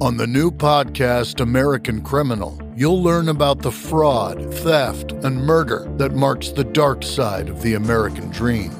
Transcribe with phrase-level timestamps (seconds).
[0.00, 6.12] On the new podcast, American Criminal, you'll learn about the fraud, theft, and murder that
[6.12, 8.70] marks the dark side of the American dream.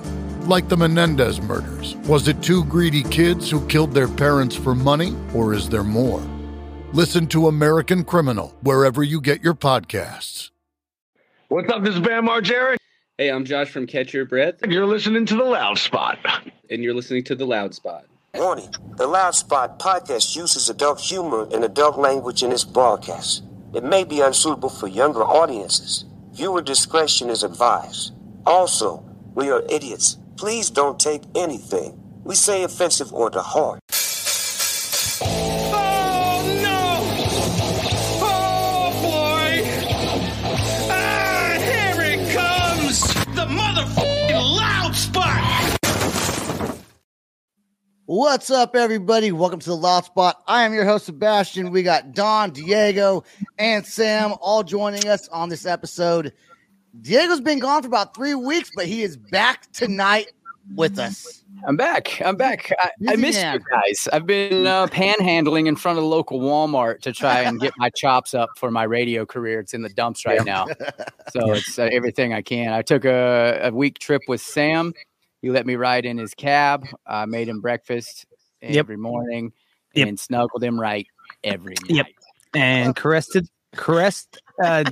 [0.47, 1.97] Like the Menendez murders.
[2.07, 6.21] Was it two greedy kids who killed their parents for money, or is there more?
[6.93, 10.51] Listen to American Criminal wherever you get your podcasts.
[11.49, 11.83] What's up?
[11.83, 12.77] This is Bam Margera.
[13.17, 16.19] Hey, I'm Josh from Catch Your Breath, You're listening to The Loud Spot.
[16.69, 18.05] and you're listening to The Loud Spot.
[18.39, 23.43] Warning The Loud Spot podcast uses adult humor and adult language in its broadcast.
[23.73, 26.05] It may be unsuitable for younger audiences.
[26.33, 28.13] Viewer discretion is advised.
[28.45, 29.03] Also,
[29.35, 30.19] we are idiots.
[30.37, 33.81] Please don't take anything we say offensive or to heart.
[48.09, 49.33] What's up, everybody?
[49.33, 50.41] Welcome to the Loud Spot.
[50.47, 51.73] I am your host, Sebastian.
[51.73, 53.25] We got Don, Diego,
[53.59, 56.33] and Sam all joining us on this episode.
[57.01, 60.29] Diego's been gone for about three weeks, but he is back tonight
[60.77, 61.43] with us.
[61.67, 62.23] I'm back.
[62.25, 62.71] I'm back.
[62.79, 63.55] I, I missed man.
[63.55, 64.09] you guys.
[64.13, 67.91] I've been uh, panhandling in front of the local Walmart to try and get my
[67.91, 69.59] chops up for my radio career.
[69.59, 70.67] It's in the dumps right now,
[71.33, 72.73] so it's uh, everything I can.
[72.73, 74.95] I took a, a week trip with Sam.
[75.47, 76.89] He let me ride in his cab.
[77.07, 78.27] I made him breakfast
[78.63, 78.81] Yep.
[78.81, 79.53] every morning
[79.95, 80.09] Yep.
[80.09, 81.07] and snuggled him right
[81.45, 81.91] every night.
[81.99, 82.07] Yep.
[82.55, 83.39] and caressed
[83.77, 84.83] caressed uh,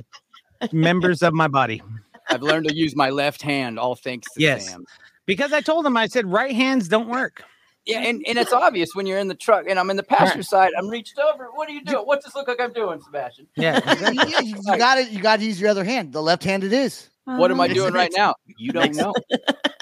[0.71, 1.83] members of my body
[2.29, 4.69] I've learned to use my left hand, all thanks to Yes.
[4.69, 4.85] Sam.
[5.25, 7.43] because I told him I said right hands don't work.
[7.85, 10.41] Yeah, and, and it's obvious when you're in the truck and I'm in the passenger
[10.43, 10.71] side.
[10.77, 11.49] I'm reached over.
[11.53, 12.05] What are you doing?
[12.05, 13.47] What's this look like I'm doing, Sebastian?
[13.57, 15.09] Yeah, you, you got it.
[15.09, 16.13] You got to use your other hand.
[16.13, 18.35] The left hand it is What am I doing right now?
[18.57, 19.13] You don't know.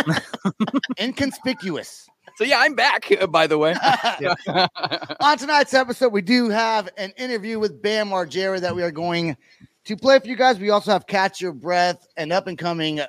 [1.00, 2.08] inconspicuous.
[2.36, 3.12] So yeah, I'm back.
[3.30, 3.76] By the way.
[5.20, 9.38] on tonight's episode, we do have an interview with Bam Margera that we are going
[9.86, 10.58] to play for you guys.
[10.58, 13.02] We also have Catch Your Breath, an up and coming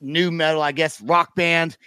[0.00, 1.78] new metal, I guess, rock band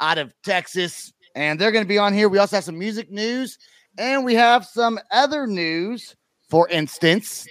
[0.00, 1.12] out of Texas.
[1.34, 2.28] And they're going to be on here.
[2.30, 3.58] We also have some music news
[3.98, 6.16] and we have some other news.
[6.48, 7.46] For instance,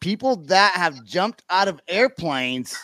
[0.00, 2.76] people that have jumped out of airplanes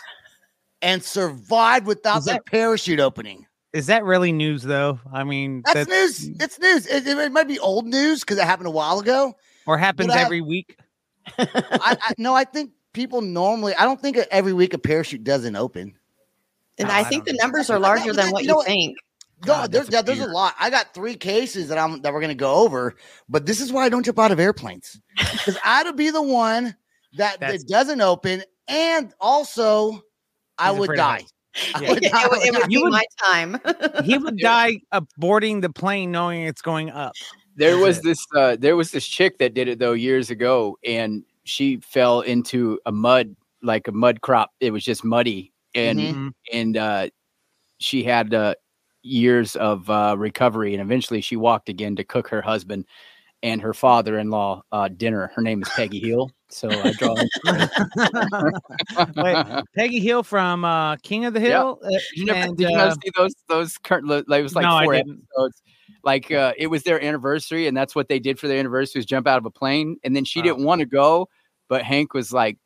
[0.82, 3.46] and survived without Is their that- parachute opening.
[3.72, 4.98] is that really news though?
[5.12, 6.28] I mean, That's, news.
[6.40, 6.86] It's news.
[6.86, 9.34] It, it might be old news because it happened a while ago.
[9.66, 10.76] or happens But I- every week.
[11.38, 13.74] I, I no, I think people normally.
[13.74, 15.94] I don't think every week a parachute doesn't open.
[16.78, 18.52] And No, I I think don't the numbers are larger I- than you what know
[18.52, 18.66] you what?
[18.66, 18.96] think.
[19.42, 20.54] No, God, there's that's yeah, there's a lot.
[20.58, 22.96] I got three cases that I'm that we're gonna go over,
[23.28, 26.74] but this is why I don't jump out of airplanes because I'd be the one
[27.18, 30.02] that That's- it doesn't open, and also
[30.58, 31.24] I would die.
[31.80, 31.88] Yeah.
[31.90, 33.58] would It, would- it would be would- my time.
[34.04, 37.14] He would die aborting the plane knowing it's going up.
[37.56, 38.04] there That's was it.
[38.04, 42.20] this uh, there was this chick that did it though years ago, and she fell
[42.20, 44.50] into a mud like a mud crop.
[44.60, 46.14] It was just muddy, and Mhm.
[46.14, 46.30] Mhm.
[46.52, 47.08] and uh,
[47.78, 48.54] she had uh,
[49.02, 52.84] years of uh, recovery, and eventually she walked again to cook her husband
[53.42, 55.30] and her father-in-law uh, dinner.
[55.34, 57.14] Her name is Peggy Hill, so I draw.
[59.16, 61.40] Wait, Peggy Hill from uh, King of the.
[61.40, 61.78] Hill.
[61.82, 64.08] Uh, Did you never, and, did you uh, see those those current?
[64.08, 65.62] Like, it was like No, four episodes.
[66.04, 69.06] Like uh, it was their anniversary, and that's what they did for their anniversary was
[69.06, 69.96] jump out of a plane.
[70.04, 70.42] And then she Oh.
[70.42, 71.28] didn't want to go,
[71.68, 72.58] but Hank was like,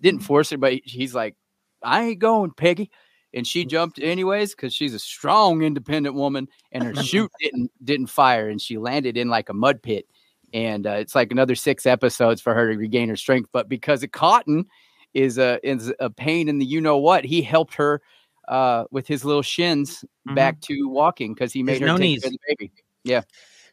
[0.00, 1.34] didn't force her, but he's like,
[1.82, 2.90] I ain't going, Peggy.
[3.34, 8.06] And she jumped anyways because she's a strong, independent woman, and her chute didn't didn't
[8.06, 10.06] fire, and she landed in like a mud pit.
[10.54, 13.50] And uh, it's like another six episodes for her to regain her strength.
[13.52, 14.64] But because of Cotton
[15.12, 18.00] is a is a pain in the you know what, he helped her
[18.48, 20.34] uh, with his little shins Mhm.
[20.34, 22.22] back to walking because he made her no take knees.
[22.22, 22.72] care of the baby.
[23.04, 23.22] Yeah.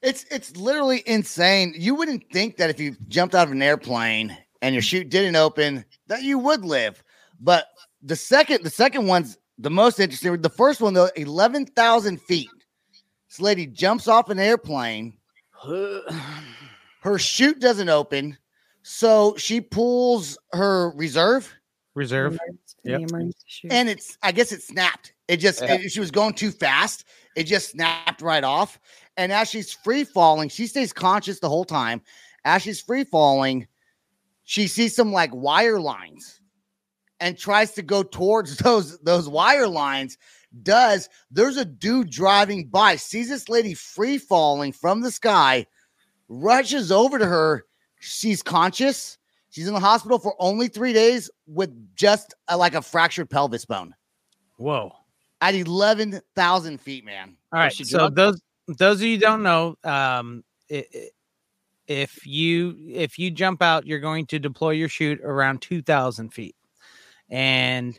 [0.01, 1.73] It's it's literally insane.
[1.77, 5.37] You wouldn't think that if you jumped out of an airplane and your chute didn't
[5.37, 7.01] open that you would live.
[7.39, 7.67] But
[8.03, 10.41] the second the second one's the most interesting.
[10.41, 12.49] The first one though, eleven thousand feet.
[13.29, 15.13] This lady jumps off an airplane.
[17.01, 18.37] Her chute doesn't open,
[18.81, 21.53] so she pulls her reserve,
[21.93, 22.37] reserve.
[22.83, 23.09] Yep.
[23.69, 25.13] and it's I guess it snapped.
[25.27, 25.75] It just Yeah.
[25.75, 27.05] it- she was going too fast.
[27.35, 28.79] It just snapped right off.
[29.17, 32.01] And as she's free falling, she stays conscious the whole time.
[32.43, 33.67] As she's free falling,
[34.43, 36.41] she sees some like wire lines
[37.19, 40.17] and tries to go towards those those wire lines.
[40.63, 45.65] Does there's a dude driving by, sees this lady free falling from the sky,
[46.29, 47.65] rushes over to her.
[47.99, 49.17] She's conscious.
[49.49, 53.63] She's in the hospital for only three days with just a, like a fractured pelvis
[53.65, 53.95] bone
[54.57, 54.91] Whoa.
[55.39, 57.37] at 11,000 feet, man.
[57.53, 57.71] All right.
[57.73, 58.15] So drunk?
[58.15, 61.11] those those of you don't know, um, it, it-
[61.87, 66.33] if you if you jump out, you're going to deploy your chute around two thousand
[66.33, 66.55] feet,
[67.29, 67.97] and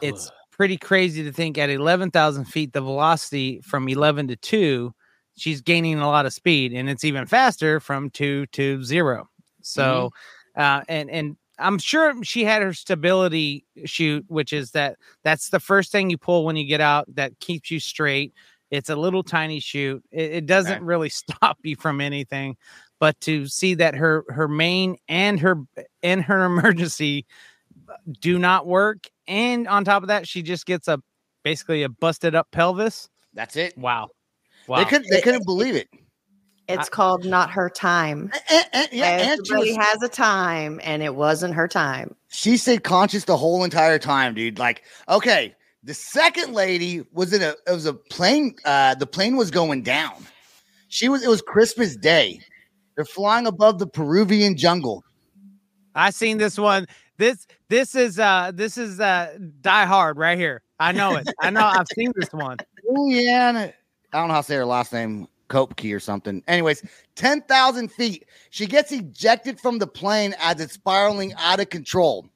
[0.00, 4.94] it's pretty crazy to think at eleven thousand feet, the velocity from eleven to two,
[5.36, 9.28] she's gaining a lot of speed, and it's even faster from two to zero.
[9.62, 10.10] So,
[10.56, 15.60] uh, and and I'm sure she had her stability shoot, which is that that's the
[15.60, 18.32] first thing you pull when you get out that keeps you straight.
[18.70, 20.02] It's a little tiny shoot.
[20.12, 20.84] It, it doesn't Okay.
[20.84, 22.56] really stop you from anything,
[22.98, 25.56] but to see that her her main and her
[26.02, 27.26] and her emergency
[28.20, 31.00] do not work, and on top of that, she just gets a
[31.44, 33.08] basically a busted up pelvis.
[33.34, 33.76] That's it.
[33.78, 34.08] Wow,
[34.66, 34.84] They wow.
[34.84, 35.06] couldn't.
[35.10, 35.88] They couldn't believe it.
[36.68, 38.30] It's called not her time.
[38.48, 42.14] And, and- yeah, and she, Everybody was- has a time, and it wasn't her time.
[42.28, 44.58] she stayed conscious the whole entire time, dude.
[44.58, 47.54] Like, okay, the second lady was in a.
[47.66, 48.54] It was a plane.
[48.64, 50.14] Uh, the plane was going down.
[50.88, 51.22] She was.
[51.24, 52.40] It was Christmas Day.
[52.94, 55.02] They're flying above the Peruvian jungle.
[55.94, 56.86] I seen this one.
[57.16, 60.60] This this is uh this is uh Die Hard right here.
[60.78, 61.28] I know it.
[61.40, 61.64] I know.
[61.64, 62.58] I've seen this one.
[62.84, 63.72] Juliana,
[64.12, 66.42] I don't know how to say her last name, Kopke or something.
[66.48, 66.82] Anyways,
[67.14, 68.26] 10,000 feet.
[68.50, 72.28] She gets ejected from the plane as it's spiraling out of control.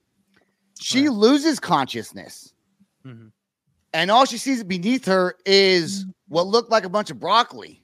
[0.81, 2.53] She loses consciousness.
[3.05, 3.33] Mhm.
[3.93, 7.83] And all she sees beneath her is what looked like a bunch of broccoli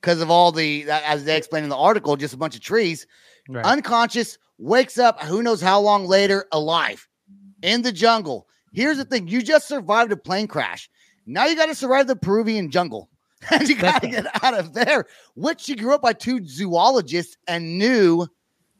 [0.00, 3.06] because of all the, as they explained in the article, just a bunch of trees.
[3.48, 3.64] Right.
[3.64, 7.08] Unconscious, wakes up, who knows how long later, alive
[7.62, 8.46] in the jungle.
[8.72, 10.88] Here's the thing you just survived a plane crash.
[11.26, 13.08] Now you got to survive the Peruvian jungle.
[13.50, 17.38] And you got to get out of there, which she grew up by two zoologists
[17.48, 18.26] and knew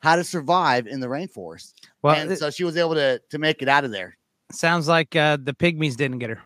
[0.00, 1.72] how to survive in the rainforest.
[2.02, 4.18] well, and it so she was able to, to make it out of there.
[4.52, 6.42] sounds like uh, the pygmies didn't get her.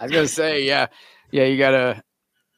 [0.00, 0.88] I was gonna say, yeah,
[1.30, 2.02] yeah, you gotta.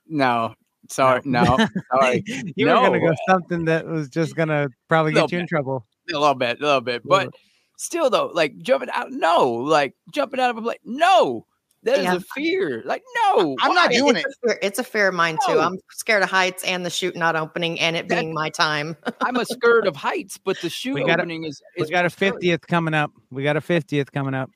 [0.08, 0.54] No,
[0.88, 1.56] sorry, no,
[1.92, 2.22] sorry,
[2.56, 5.48] you were gonna go something that was just gonna probably get you in bit.
[5.48, 5.86] trouble.
[6.10, 7.34] a little bit, a little bit, Little but
[7.76, 11.46] still, though, like jumping out, no, like jumping out of a plane, no,
[11.84, 12.16] that is Yeah.
[12.16, 12.82] a fear.
[12.84, 14.34] Like, no, I'm not doing it's it.
[14.44, 15.60] A fear, it's a fear of mine too.
[15.60, 18.96] I'm scared of heights and the chute not opening and it That- being my time.
[19.20, 21.62] I'm a scared of heights, but the shoe We gotta- opening is.
[21.78, 22.32] We got a more scary.
[22.32, 23.12] fiftieth coming up.
[23.30, 24.50] We got a fiftieth coming up.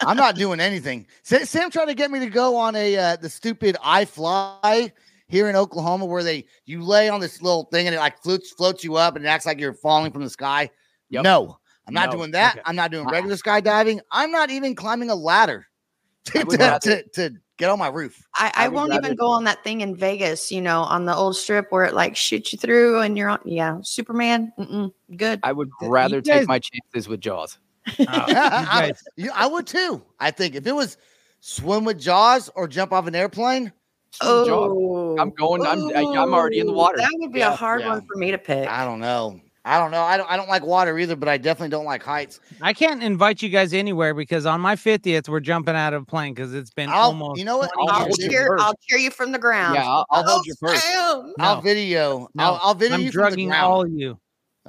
[0.00, 1.06] I'm not doing anything.
[1.22, 4.90] Sa- Sam tried to get me to go on a uh, the stupid iFLY
[5.34, 8.50] here in Oklahoma where they you lay on this little thing and it like floats
[8.52, 10.70] floats you up and it acts like you're falling from the sky.
[11.10, 11.24] Yep.
[11.24, 11.58] No,
[11.88, 12.18] I'm not No.
[12.18, 12.54] doing that.
[12.54, 12.62] Okay.
[12.64, 13.12] I'm not doing Uh-uh.
[13.12, 13.98] regular skydiving.
[14.12, 15.66] I'm not even climbing a ladder
[16.26, 18.24] to, to, to, to get on my roof.
[18.36, 21.04] I, I, I won't rather- even go on that thing in Vegas, you know, on
[21.04, 23.40] the old strip where it like shoots you through and you're on.
[23.44, 24.52] Yeah, Superman.
[24.58, 25.40] Mm-mm, good.
[25.42, 27.58] I would rather guys- take my chances with Jaws.
[27.88, 30.00] Oh, you I, guys- you- I would too.
[30.20, 30.96] I think if it was
[31.40, 33.72] swim with Jaws or jump off an airplane, Jaws.
[34.20, 36.98] Oh, I'm going- I'm- I- I'm already in the oh, water.
[36.98, 37.88] That would be Yeah, a hard yeah.
[37.90, 38.68] one for me to pick.
[38.68, 39.40] I don't know.
[39.66, 40.02] I don't know.
[40.02, 40.30] I don't.
[40.30, 42.38] I don't like water either, but I definitely don't like heights.
[42.60, 46.04] I can't invite you guys anywhere because on my fiftieth we're jumping out of a
[46.04, 47.38] plane because it's been I'll- almost.
[47.38, 47.70] you know what?
[47.78, 48.18] I'll I'll years.
[48.18, 48.56] you cheer.
[48.60, 49.76] I'll cheer you from the ground.
[49.76, 50.84] Yeah, I'll, I'll Oh, hold you first.
[50.84, 51.32] Sam.
[51.38, 52.28] I'll video.
[52.34, 53.72] No, I'll, I'll video I'm you from the drugging ground.
[53.72, 54.18] all you.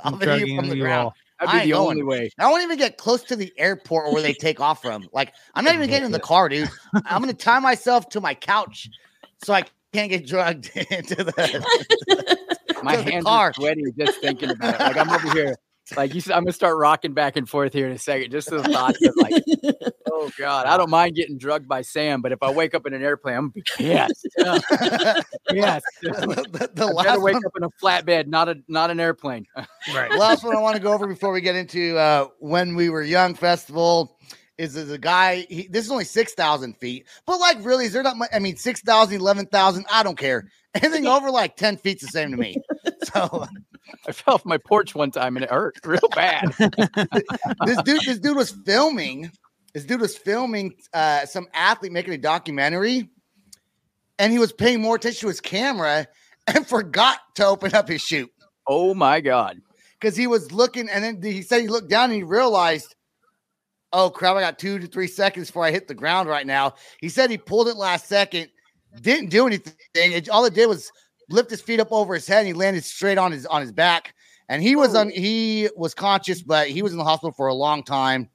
[0.02, 1.06] I'll I'm video you from the you ground.
[1.08, 1.14] all.
[1.42, 1.90] I That'd ain't be the going.
[1.90, 2.30] only way.
[2.40, 5.10] I won't even get close to the airport or where they take off from.
[5.12, 6.70] Like, I'm not even getting in the car, dude.
[7.06, 8.88] I'm gonna tie myself to my couch
[9.44, 12.38] so I can't get drugged into the.
[12.84, 13.50] My to the hands car.
[13.50, 14.80] are sweating just thinking about it.
[14.80, 15.56] Like I'm over here.
[15.96, 18.32] Like you said, I'm gonna start rocking back and forth here in a second.
[18.32, 19.44] Just the thought of like,
[20.12, 22.96] oh god, I don't mind getting drugged by Sam, but if I wake up in
[22.96, 24.26] an airplane, I'm gonna be pissed.
[25.54, 28.56] yes, the, the, the I last better wake one, up in a flatbed, not a
[28.68, 29.46] not an airplane.
[29.94, 30.12] Right.
[30.18, 33.04] last one I want to go over before we get into uh, when we were
[33.04, 34.18] young festival
[34.58, 35.46] is there's a guy.
[35.50, 38.18] He, this is only six thousand feet, but like really, is there not?
[38.18, 40.48] Much, I mean, 6,000, 11,000, I don't care.
[40.76, 42.56] Anything over like ten feet's the same to me.
[43.14, 43.46] So
[44.08, 46.52] I fell off my porch one time and it hurt real bad.
[47.66, 49.30] this dude, this dude was filming.
[49.76, 53.10] This dude was filming uh, some athlete making a documentary,
[54.18, 56.08] and he was paying more attention to his camera
[56.48, 58.32] and forgot to open up his chute
[58.68, 59.62] oh my god.
[60.00, 60.90] because he was looking.
[60.90, 62.95] And then he said he looked down and he realized,
[63.96, 64.36] "Oh crap!
[64.36, 67.30] I got two to three seconds before I hit the ground right now." He said
[67.32, 68.50] he pulled it last second,
[69.02, 69.74] didn't do anything.
[69.94, 70.92] It, all it did was
[71.30, 72.40] lift his feet up over his head.
[72.40, 74.14] and He landed straight on his on his back,
[74.50, 75.10] and he was on.
[75.10, 78.30] He was conscious, but he was in the hospital for a long time.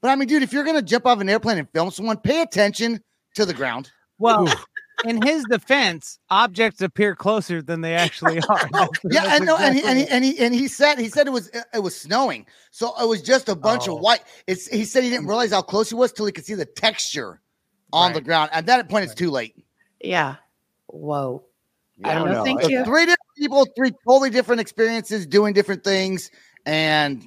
[0.00, 2.42] But I mean, dude, if you're gonna jump off an airplane and film someone, pay
[2.42, 3.02] attention
[3.34, 3.90] to the ground.
[4.18, 4.46] Well,
[5.04, 8.68] in his defense, objects appear closer than they actually are.
[8.72, 11.26] That's- Yeah, and no, and he, and he and he and he said he said
[11.26, 13.96] it was it was snowing, so it was just a bunch Oh.
[13.96, 14.22] of white.
[14.46, 16.64] It's he said he didn't realize how close he was till he could see the
[16.64, 17.40] texture
[17.92, 18.50] on the ground.
[18.52, 19.54] At that point, it's too late.
[20.00, 20.36] Yeah.
[20.86, 21.44] Whoa.
[22.04, 22.44] I don't No, know.
[22.44, 22.84] thank I- you.
[22.84, 26.30] Three different people, three totally different experiences, doing different things,
[26.66, 27.22] and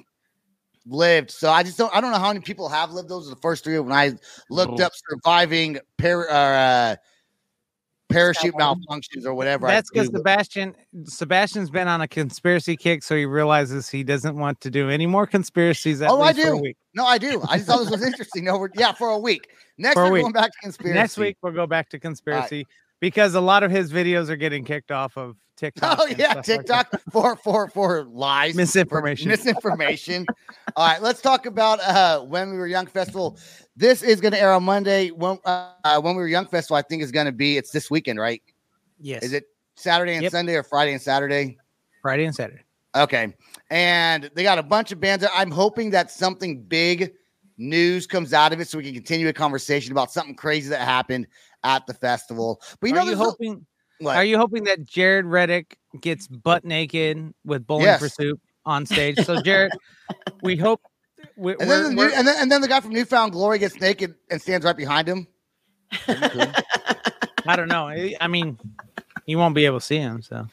[0.86, 1.30] lived.
[1.30, 1.94] So I just don't.
[1.94, 3.08] I don't know how many people have lived.
[3.08, 3.78] Those are the first three.
[3.78, 4.12] When I
[4.50, 4.84] looked Oh.
[4.84, 6.96] up surviving par- or, uh,
[8.08, 9.66] parachute malfunctions or whatever.
[9.66, 10.74] That's because Sebastian
[11.04, 15.06] Sebastian's been on a conspiracy kick, so he realizes he doesn't want to do any
[15.06, 16.00] more conspiracies.
[16.02, 16.62] At Oh, I least for a do.
[16.62, 16.76] week.
[16.94, 17.42] No, I do.
[17.48, 18.44] I just thought this was interesting.
[18.44, 19.48] No, we're, yeah, for a week.
[19.76, 20.22] Next For a week, week.
[20.22, 20.94] going back to conspiracy.
[20.94, 22.66] Next week we'll go back to conspiracy
[23.00, 25.98] because a lot of his videos are getting kicked off of TikTok.
[26.00, 26.44] Oh yeah, stuff like.
[26.44, 29.28] TikTok for for for lies, for Misinformation.
[29.28, 30.26] misinformation.
[30.76, 33.36] All right, let's talk about uh when we were young festival.
[33.76, 35.10] This is going to air on Monday.
[35.10, 37.56] When uh, when we were young festival, I think is going to be.
[37.56, 38.42] It's this weekend, right?
[39.00, 39.44] Yes, Is it
[39.76, 40.32] Saturday and Yep.
[40.32, 41.56] Sunday or Friday and Saturday?
[42.02, 42.62] Friday and Saturday?
[42.96, 43.34] Okay,
[43.70, 45.24] and they got a bunch of bands.
[45.34, 47.12] I'm hoping that something big
[47.56, 50.80] news comes out of it, so we can continue a conversation about something crazy that
[50.80, 51.26] happened
[51.64, 52.60] at the festival.
[52.80, 53.66] But you know, are you there's a- hoping?
[54.04, 59.18] Are you hoping that Jaret Reddick gets butt naked with bowling for soup on stage?
[59.24, 59.72] So Jared,
[60.42, 60.80] we hope.
[61.36, 63.58] We, And then, the new, and then and then the guy from New Found Glory
[63.58, 65.26] gets naked and stands right behind him.
[66.08, 67.88] I don't know.
[67.88, 68.58] I I mean,
[69.26, 70.22] you won't be able to see him.
[70.22, 70.46] So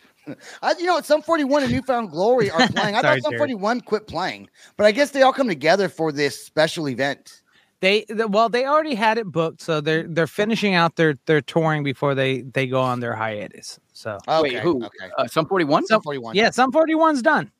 [0.61, 2.95] I, you know, Sum 41 and New Found Glory are playing.
[2.95, 6.11] I Sorry, thought Sum 41 quit playing, but I guess they all come together for
[6.11, 7.41] this special event.
[7.81, 11.83] They, well, they already had it booked, so they're they're finishing out their their touring
[11.83, 13.79] before they they go on their hiatus.
[13.93, 14.77] So Okay, Wait, who?
[14.83, 15.09] Okay.
[15.17, 15.85] Uh, Sum 41?
[15.87, 16.35] Sum 41.
[16.35, 17.51] yeah, Sum forty one's done.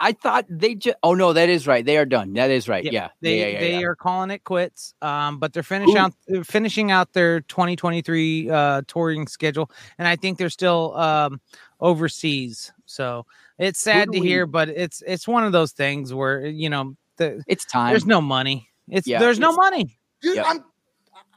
[0.00, 0.96] I thought they just.
[1.04, 1.84] Oh no, that is right.
[1.84, 2.32] They are done.
[2.32, 2.82] That is right.
[2.82, 3.08] Yeah, Yeah.
[3.20, 3.86] They yeah, yeah, they yeah.
[3.86, 4.94] are calling it quits.
[5.00, 10.08] Um, but they're finishing Who- out they're finishing out their 2023 uh touring schedule, and
[10.08, 11.40] I think they're still um
[11.78, 12.72] overseas.
[12.86, 13.26] So
[13.58, 16.96] it's sad to we- hear, but it's it's one of those things where you know
[17.18, 17.90] the, It's time.
[17.90, 18.68] there's no money.
[18.92, 19.98] It's Yeah, there's no money.
[20.20, 20.46] Dude, Yep.
[20.48, 20.64] I'm.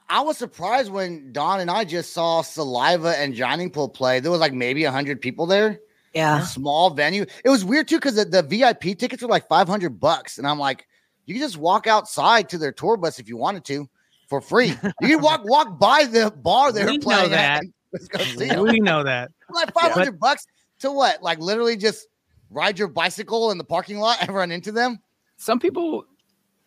[0.07, 4.19] I was surprised when Don and I just saw Saliva and Drowning Pool play.
[4.19, 5.79] There was like maybe 100 people there.
[6.13, 6.41] Yeah.
[6.41, 7.25] Small venue.
[7.43, 10.37] It was weird too because the, the VIP tickets were like 500 bucks.
[10.37, 10.87] And I'm like,
[11.25, 13.89] you can just walk outside to their tour bus if you wanted to
[14.29, 14.77] for free.
[15.01, 17.63] You can walk walk by the bar they We were know that.
[17.63, 18.61] and Let's go see 'em.
[18.61, 19.31] We know that.
[19.49, 20.45] like 500 bucks
[20.81, 21.23] to what?
[21.23, 22.07] Like literally just
[22.51, 24.99] ride your bicycle in the parking lot and run into them?
[25.37, 26.05] some people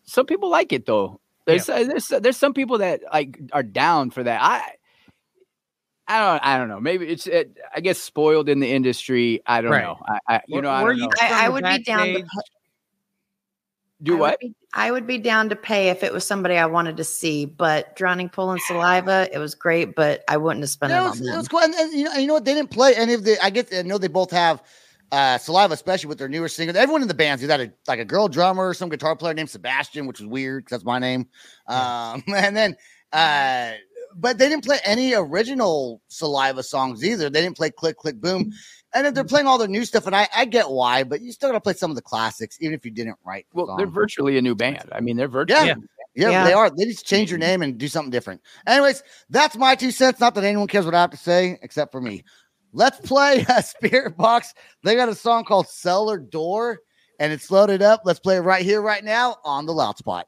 [0.09, 4.09] some people like it though there's uh, there's there's some people that like are down
[4.11, 4.61] for that i
[6.07, 9.61] i don't i don't know maybe it's it, i guess spoiled in the industry i
[9.61, 9.83] don't Right.
[9.83, 11.83] know i, I you Were- know i were don't you know I, I would be
[11.83, 12.25] down to backstage?
[14.01, 16.55] do I what Would be, I would be down to pay if it was somebody
[16.55, 20.63] I wanted to see, but drowning pool and saliva, it was great, but I wouldn't
[20.63, 21.37] have spent Yeah, it it on was, it them.
[21.37, 21.59] was cool.
[21.59, 22.45] And, and you, know, you know what?
[22.45, 23.37] They didn't play any of the.
[23.43, 23.73] I get.
[23.73, 24.63] I know they both have
[25.11, 26.73] uh, saliva, especially with their newer singer.
[26.75, 29.49] Everyone in the bands, you had a like a girl drummer, some guitar player named
[29.49, 31.27] Sebastian, which was weird because that's my name.
[31.67, 32.75] Um, and then,
[33.11, 33.71] uh,
[34.15, 37.29] but they didn't play any original saliva songs either.
[37.29, 38.51] They didn't play Click Click Boom.
[38.91, 41.31] And then they're playing all their new stuff, and I, I get why, but you
[41.31, 43.45] still gotta play some of the classics, even if you didn't write.
[43.53, 45.75] the well they're virtually a new band i mean they're virtually Yeah.
[46.15, 46.43] Yeah, Yeah.
[46.43, 46.69] they are.
[46.71, 48.41] They just change your name and do something different.
[48.65, 50.19] Anyways, that's my two cents.
[50.19, 52.23] Not that anyone cares what I have to say, except for me.
[52.73, 54.53] Let's play a Spiritbox.
[54.83, 56.79] They got a song called Cellar Door,
[57.19, 58.01] and it's loaded up.
[58.05, 60.27] Let's play it right here, right now on the loud spot.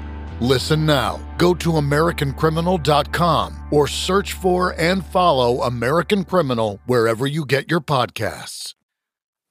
[0.41, 1.19] Listen now.
[1.37, 8.73] Go to AmericanCriminal.com or search for and follow American Criminal wherever you get your podcasts.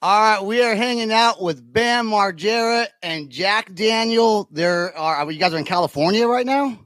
[0.03, 4.49] All right, we are hanging out with Bam Margera and Jack Daniel.
[4.51, 6.77] There are you guys are in California right now?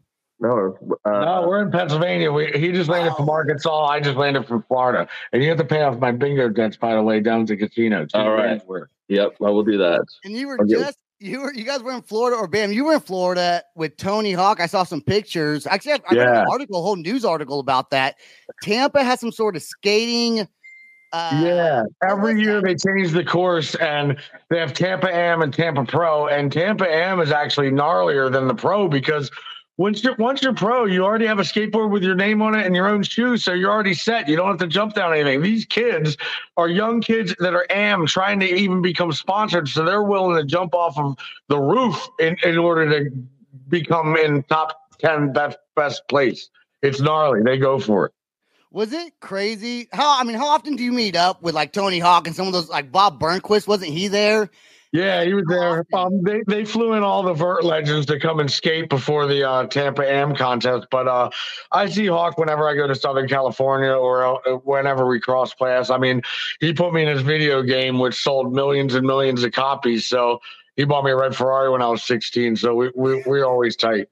[0.41, 2.31] No, uh, No, we're in Pennsylvania.
[2.31, 3.87] We, he just landed from Arkansas.
[3.87, 5.09] I just landed from Florida.
[5.33, 7.67] And you have to pay off my bingo debts, by the way, down to the
[7.69, 8.05] casino.
[8.13, 8.43] All right.
[8.43, 8.89] grand's worth.
[9.09, 10.05] Yep, I will do that.
[10.25, 10.73] And you were Okay.
[10.75, 13.97] just you were you guys were in Florida or Bam, you were in Florida with
[13.97, 14.61] Tony Hawk.
[14.61, 15.67] I saw some pictures.
[15.67, 18.17] Actually, I, I read an article, a whole news article about that.
[18.63, 20.47] Tampa has some sort of skating.
[21.13, 22.65] Uh, yeah, every year that?
[22.65, 24.19] they change the course, and
[24.51, 28.55] they have Tampa Am and Tampa Pro, and Tampa Am is actually gnarlier than the
[28.55, 29.31] Pro because
[29.77, 32.65] once you're once you're pro, you already have a skateboard with your name on it
[32.65, 34.29] and your own shoes, so you're already set.
[34.29, 35.43] You don't have to jump down anything.
[35.43, 36.17] These kids
[36.57, 40.45] are young kids that are Am trying to even become sponsored, so they're willing to
[40.45, 41.17] jump off of
[41.49, 43.11] the roof in, in order to
[43.69, 46.51] become in top ten best best place.
[46.83, 47.43] It's gnarly.
[47.43, 48.13] They go for it.
[48.71, 49.89] Was it crazy?
[49.93, 52.47] How I mean, how often do you meet up with like Tony Hawk and some
[52.47, 53.67] of those like Bob Burnquist?
[53.67, 54.51] Wasn't he there?
[54.95, 55.85] Yeah, he was there.
[55.93, 59.43] Um, they they flew in all the vert legends to come and skate before the
[59.43, 60.87] uh, Tampa Am contest.
[60.89, 61.31] But uh,
[61.73, 65.91] I see Hawk whenever I go to Southern California or uh, whenever we cross paths.
[65.91, 66.23] I mean,
[66.61, 70.07] he put me in his video game, which sold millions and millions of copies.
[70.07, 70.41] So
[70.77, 72.55] he bought me a red Ferrari when I was 16.
[72.55, 74.09] So we we we're always tight.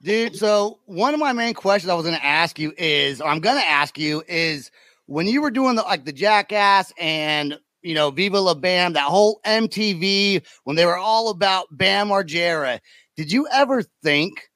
[0.00, 3.26] Dude, so one of my main questions I was going to ask you is, or
[3.26, 4.70] I'm going to ask you is,
[5.06, 9.04] when you were doing the like the Jackass and you know Viva La Bam, that
[9.04, 12.80] whole MTV when they were all about Bam Margera,
[13.16, 14.48] did you ever think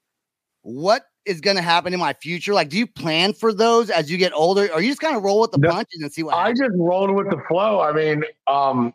[0.61, 2.53] what is going to happen in my future?
[2.53, 5.23] Like, do you plan for those as you get older, or you just kind of
[5.23, 6.59] roll with the No, punches and see what happens?
[6.59, 6.73] I happens?
[6.75, 7.79] just rolled with the flow.
[7.81, 8.93] I mean, um,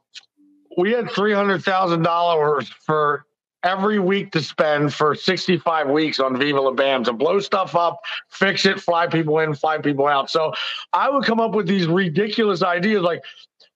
[0.76, 3.24] we had three hundred thousand dollars for
[3.64, 7.98] every week to spend for sixty-five weeks on Viva La Bam to blow stuff up,
[8.30, 10.30] fix it, fly people in, fly people out.
[10.30, 10.52] So
[10.92, 13.22] I would come up with these ridiculous ideas like.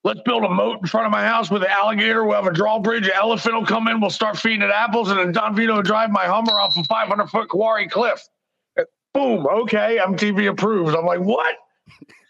[0.03, 2.25] Let's build a moat in front of my house with an alligator.
[2.25, 3.05] We'll have a drawbridge.
[3.05, 4.01] An elephant will come in.
[4.01, 6.83] We'll start feeding it apples, and then Don Vito will drive my Hummer off a
[6.83, 8.21] 500 foot quarry cliff.
[9.13, 9.47] Boom.
[9.47, 10.93] Okay, MTV approves.
[10.93, 11.55] I'm like, what?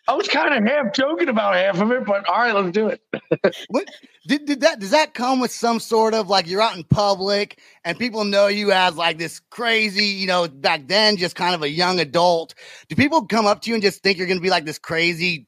[0.08, 2.88] I was kind of half joking about half of it, but all right, let's do
[2.88, 3.02] it.
[3.70, 3.88] What
[4.28, 7.60] did, did that does that come with some sort of like you're out in public
[7.84, 11.62] and people know you as like this crazy, you know, back then just kind of
[11.62, 12.54] a young adult.
[12.90, 15.48] Do people come up to you and just think you're gonna be like this crazy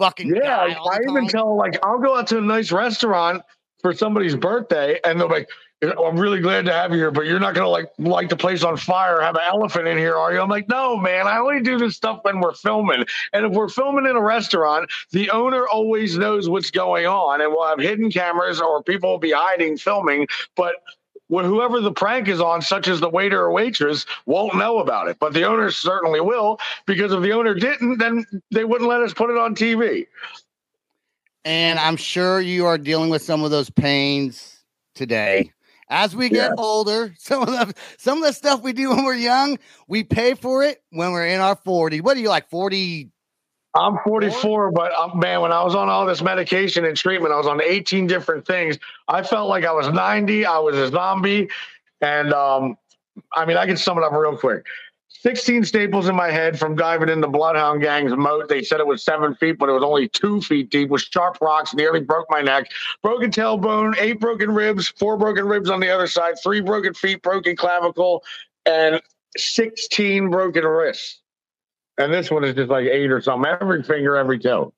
[0.00, 3.42] fucking Yeah, I the even tell like I'll go out to a nice restaurant
[3.82, 5.48] for somebody's birthday, and they're like,
[5.82, 8.64] "I'm really glad to have you here, but you're not gonna like light the place
[8.64, 11.60] on fire, have an elephant in here, are you?" I'm like, "No, man, I only
[11.60, 15.66] do this stuff when we're filming, and if we're filming in a restaurant, the owner
[15.68, 19.76] always knows what's going on, and we'll have hidden cameras or people will be hiding
[19.76, 20.74] filming, but."
[21.30, 25.08] Wh- Whoever the prank is on, such as the waiter or waitress, won't know about
[25.08, 29.00] it, but the owner certainly will because if the owner didn't, then they wouldn't let
[29.02, 30.06] us put it on TV.
[31.44, 34.62] and I'm sure you are dealing with some of those pains
[34.94, 35.52] today.
[35.88, 39.14] As we get older, some of the some of the stuff we do when we're
[39.14, 42.00] young, we pay for it when we're in our 40.
[42.00, 43.10] What are you like 40?
[43.74, 47.36] I'm 44, but um, man, when I was on all this medication and treatment, I
[47.36, 48.78] was on 18 different things.
[49.06, 50.44] I felt like I was 90.
[50.44, 51.48] I was a zombie.
[52.00, 52.76] And um,
[53.34, 54.66] I mean, I can sum it up real quick
[55.22, 58.48] 16 staples in my head from diving in the Bloodhound Gang's moat.
[58.48, 61.38] They said it was seven feet, but it was only two feet deep with sharp
[61.42, 62.70] rocks, nearly broke my neck.
[63.02, 67.20] Broken tailbone, eight broken ribs, four broken ribs on the other side, three broken feet,
[67.22, 68.24] broken clavicle,
[68.64, 69.02] and
[69.36, 71.20] 16 broken wrists.
[72.00, 73.50] And this one is just like eight or something.
[73.60, 74.72] Every finger, every toe.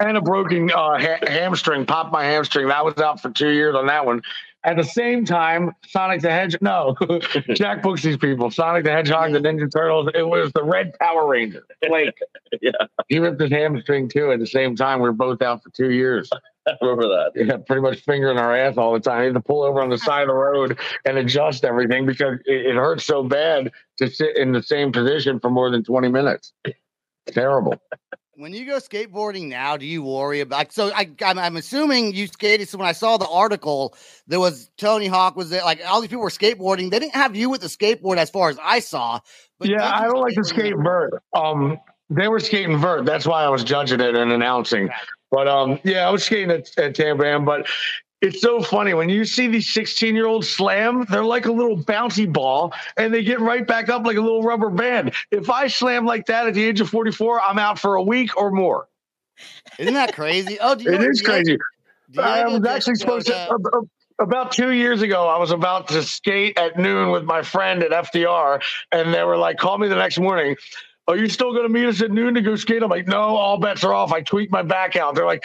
[0.00, 2.68] And a broken uh, ha- hamstring, popped my hamstring.
[2.68, 4.22] That was out for two years on that one.
[4.64, 7.20] At the same time, Sonic the Hedgehog, no,
[7.54, 8.50] Jack books these people.
[8.50, 11.64] Sonic the Hedgehog, the Ninja Turtles, it was the Red Power Ranger.
[11.88, 12.16] Like,
[12.62, 12.72] Yeah,
[13.08, 15.00] he ripped his hamstring too at the same time.
[15.00, 16.28] We were both out for two years.
[16.66, 17.32] I remember that.
[17.34, 19.20] Yeah, pretty much fingering our ass all the time.
[19.20, 22.38] He had to pull over on the side of the road and adjust everything because
[22.44, 26.08] it, it hurt so bad to sit in the same position for more than 20
[26.08, 26.52] minutes.
[27.28, 27.74] Terrible.
[28.38, 30.56] When you go skateboarding now, do you worry about?
[30.58, 32.68] Like, so I, I'm, I'm assuming you skated.
[32.68, 33.96] So when I saw the article,
[34.28, 35.62] there was Tony Hawk was there.
[35.62, 36.92] Like all these people were skateboarding.
[36.92, 39.18] They didn't have you with the skateboard, as far as I saw.
[39.58, 41.22] But yeah, I don't like to skate skate when you- vert.
[41.34, 43.04] Um, they were skating vert.
[43.04, 44.88] That's why I was judging it and announcing.
[45.32, 47.44] But um, yeah, I was skating at, at Tam Bam.
[47.44, 47.66] But
[48.20, 51.76] it's so funny when you see these 16 year olds slam, they're like a little
[51.78, 55.14] bouncy ball and they get right back up like a little rubber band.
[55.30, 58.36] If I slam like that at the age of 44, I'm out for a week
[58.36, 58.88] or more.
[59.78, 60.58] Isn't that crazy?
[60.60, 61.58] Oh, do you It is crazy.
[62.18, 63.36] I was actually supposed to.
[63.36, 63.88] uh, ab- ab-
[64.20, 67.90] About two years ago, I was about to skate at noon with my friend at
[67.92, 70.56] FDR, and they were like, "Call me the next morning."
[71.06, 72.82] Are you still going to meet us at noon to go skate?
[72.82, 74.12] I'm like, no, all bets are off.
[74.12, 75.14] I tweaked my back out.
[75.14, 75.42] They're like,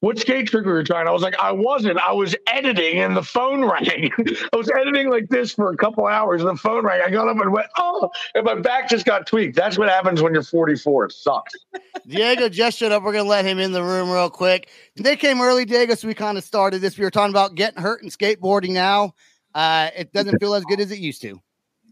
[0.00, 1.08] what skate trick were you trying?
[1.08, 1.98] I was like, I wasn't.
[1.98, 4.10] I was editing, and the phone rang.
[4.52, 7.00] I was editing like this for a couple hours, and the phone rang.
[7.04, 9.56] I got up and went, oh, and my back just got tweaked.
[9.56, 11.06] That's what happens when you're 44.
[11.06, 11.54] It sucks.
[12.06, 13.02] Diego just showed up.
[13.02, 14.68] We're gonna let him in the room real quick.
[14.96, 16.98] They came early, Diego, so we kind of started this.
[16.98, 19.14] We were talking about getting hurt and skateboarding now.
[19.54, 21.40] Uh, it doesn't feel as good as it used to.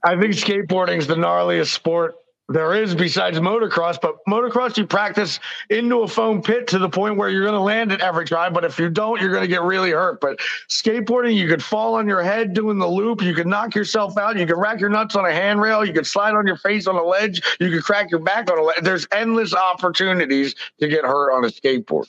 [0.05, 2.17] I think skateboarding is the gnarliest sport
[2.49, 3.99] there is besides motocross.
[4.01, 7.61] But motocross, you practice into a foam pit to the point where you're going to
[7.61, 8.53] land it every time.
[8.53, 10.21] But if you don't, you're going to get really hurt.
[10.21, 13.23] But skateboarding, you could fall on your head doing the loop.
[13.23, 14.37] You could knock yourself out.
[14.37, 15.85] You could rack your nuts on a handrail.
[15.85, 17.43] You could slide on your face on a ledge.
[17.61, 18.81] You could crack your back on a ledge.
[18.83, 22.09] There's endless opportunities to get hurt on a skateboard.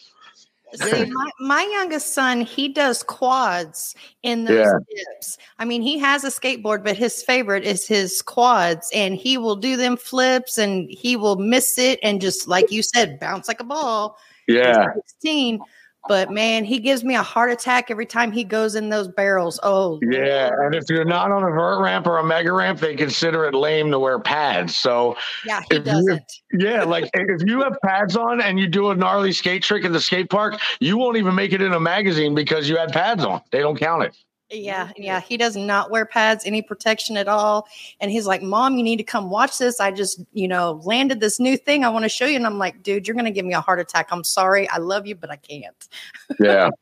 [0.73, 4.73] See, my, my youngest son, he does quads in those Yeah.
[4.89, 5.38] dips.
[5.60, 9.56] I mean, he has a skateboard, but his favorite is his quads, and he will
[9.56, 13.62] do them flips and he will miss it and just, like you said, bounce like
[13.62, 14.17] a ball.
[14.47, 14.88] Yeah.
[14.93, 15.60] 16.
[16.07, 19.59] But man, he gives me a heart attack every time he goes in those barrels.
[19.63, 20.73] Oh, Yeah, Lord.
[20.73, 23.53] and if you're not on a vert ramp or a mega ramp, they consider it
[23.55, 24.77] lame to wear pads.
[24.77, 25.15] So
[25.45, 26.31] yeah, he if you- doesn't.
[26.53, 29.91] Yeah, like if you have pads on and you do a gnarly skate trick at
[29.93, 33.25] the skate park, you won't even make it in a magazine because you had pads
[33.25, 33.41] on.
[33.51, 34.15] They don't count it.
[34.51, 37.67] Yeah, yeah, he does not wear pads, any protection at all.
[37.99, 39.79] And he's like, Mom, you need to come watch this.
[39.79, 42.36] I just, you know, landed this new thing I want to show you.
[42.36, 44.10] And I'm like, dude, you're going to give me a heart attack.
[44.12, 44.69] I'm sorry.
[44.69, 45.88] I love you, but I can't.
[46.39, 46.69] Yeah.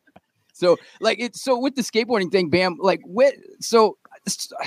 [0.56, 3.98] So like it's so with the skateboarding thing, bam, like what so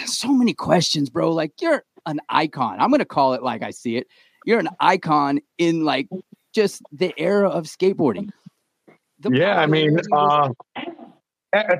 [0.05, 1.33] so many questions, bro.
[1.33, 2.81] Like you're an icon.
[2.81, 4.09] I'm gonna call it like I see it.
[4.45, 6.09] You're an icon in like
[6.53, 8.31] just the era of skateboarding.
[9.21, 10.83] The yeah, I mean, was- uh,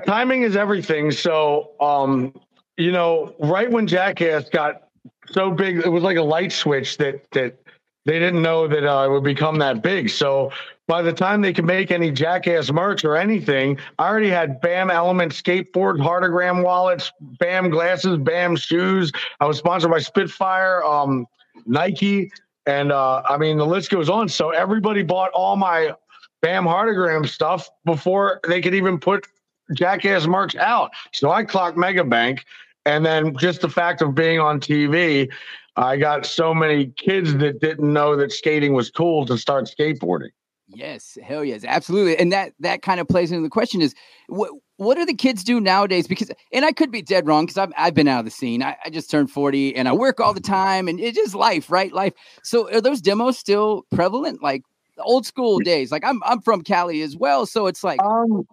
[0.05, 1.11] timing is everything.
[1.11, 2.33] So, um,
[2.77, 4.89] you know, right when Jackass got
[5.29, 7.57] so big, it was like a light switch that that
[8.05, 10.09] they didn't know that uh, it would become that big.
[10.09, 10.51] So
[10.87, 14.89] by the time they could make any Jackass merch or anything, I already had Bam
[14.89, 19.11] Element skateboard, Heartagram wallets, Bam glasses, Bam shoes.
[19.41, 21.25] I was sponsored by Spitfire, um,
[21.65, 22.31] Nike,
[22.65, 24.29] and uh, I mean the list goes on.
[24.29, 25.93] So everybody bought all my
[26.41, 29.27] Bam Heartagram stuff before they could even put
[29.73, 30.91] Jackass merch out.
[31.13, 32.45] So I clocked Mega Bank.
[32.85, 35.29] And then just the fact of being on TV,
[35.75, 40.29] I got so many kids that didn't know that skating was cool to start skateboarding.
[40.69, 42.17] Yes, hell yes, absolutely.
[42.17, 43.93] And that that kind of plays into the question is
[44.27, 46.07] what what do the kids do nowadays?
[46.07, 48.61] Because and I could be dead wrong because I've I've been out of the scene.
[48.61, 51.93] I, I just turned 40 and I work all the time and it's life, right?
[51.93, 52.13] Life.
[52.43, 54.43] So are those demos still prevalent?
[54.43, 54.63] Like
[54.99, 55.91] old school days.
[55.91, 57.45] Like I'm I'm from Cali as well.
[57.45, 58.47] So it's like Um,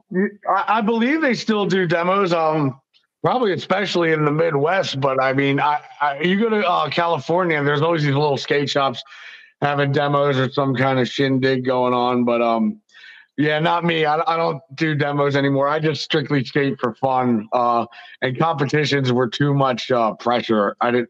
[0.49, 2.33] I, I believe they still do demos.
[2.33, 2.81] Um,
[3.23, 5.01] probably especially in the Midwest.
[5.01, 8.37] But I mean, I, I you go to uh, California, and there's always these little
[8.37, 9.03] skate shops
[9.63, 12.25] having demos or some kind of shindig going on.
[12.25, 12.81] But um,
[13.37, 14.05] yeah, not me.
[14.05, 15.69] I, I don't do demos anymore.
[15.69, 17.49] I just strictly skate for fun.
[17.53, 17.87] Uh,
[18.23, 20.77] and competitions were too much uh, pressure.
[20.81, 21.07] I did,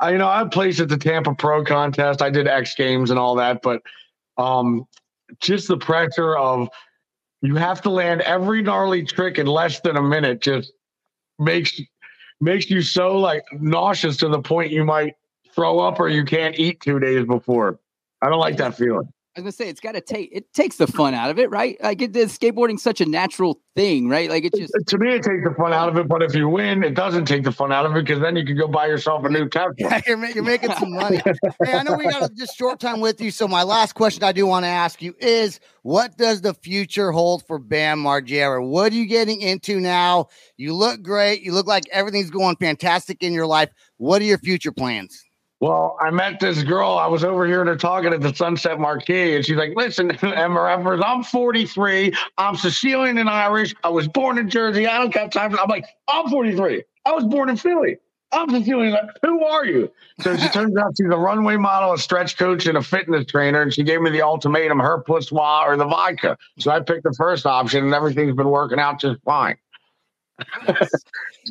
[0.00, 2.22] I you know, I placed at the Tampa Pro contest.
[2.22, 3.82] I did X Games and all that, but
[4.40, 4.86] um,
[5.40, 6.68] just the pressure of
[7.42, 10.72] you have to land every gnarly trick in less than a minute just
[11.38, 11.80] makes
[12.40, 15.14] makes you so like nauseous to the point you might
[15.54, 17.78] throw up or you can't eat two days before.
[18.22, 19.12] I don't like that feeling.
[19.36, 21.50] I was gonna say it's got to take it takes the fun out of it,
[21.50, 21.80] right?
[21.80, 24.28] Like it is skateboarding such a natural thing, right?
[24.28, 26.48] Like it's just To me, it takes the fun out of it, but if you
[26.48, 28.88] win, it doesn't take the fun out of it because then you can go buy
[28.88, 29.72] yourself a new Tesla.
[29.78, 31.22] Yeah, you're, you're making some money.
[31.64, 34.24] hey, I know we got a just short time with you, so my last question
[34.24, 38.66] I do want to ask you is: What does the future hold for Bam Margera?
[38.66, 40.26] What are you getting into now?
[40.56, 41.42] You look great.
[41.42, 43.70] You look like everything's going fantastic in your life.
[43.98, 45.24] What are your future plans?
[45.60, 46.92] Well, I met this girl.
[46.92, 51.02] I was over here to talking at the Sunset Marquis, and she's like, "Listen, MRFers,
[51.04, 52.14] I'm 43.
[52.38, 53.74] I'm Sicilian and Irish.
[53.84, 54.86] I was born in Jersey.
[54.86, 56.82] I don't got time for." I'm like, "I'm 43.
[57.04, 57.98] I was born in Philly.
[58.32, 58.96] I'm Sicilian.
[59.22, 62.78] Who are you?" So she turns out she's a runway model, a stretch coach, and
[62.78, 63.60] a fitness trainer.
[63.60, 66.38] And she gave me the ultimatum: her Poussoir or the vodka.
[66.58, 69.58] So I picked the first option, and everything's been working out just fine.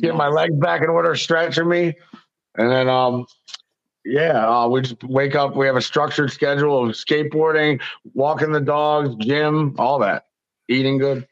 [0.02, 1.94] Get my legs back in order, stretching me,
[2.56, 3.26] and then um,
[4.04, 5.56] yeah, uh, we just wake up.
[5.56, 7.80] We have a structured schedule of skateboarding,
[8.14, 10.26] walking the dogs, gym, all that.
[10.68, 11.26] Eating good.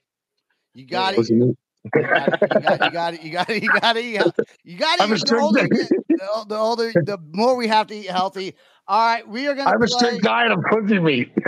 [0.75, 1.19] You got it.
[1.19, 1.57] Listen,
[1.95, 2.43] You got it.
[2.83, 3.25] You got it.
[3.25, 3.63] You got it.
[3.63, 4.05] You got it.
[4.05, 4.49] You got it.
[4.65, 5.27] You got I'm it.
[5.27, 8.55] The older, the, the older, the more we have to eat healthy.
[8.87, 11.31] All right, we are gonna have a strict diet of pussy meat.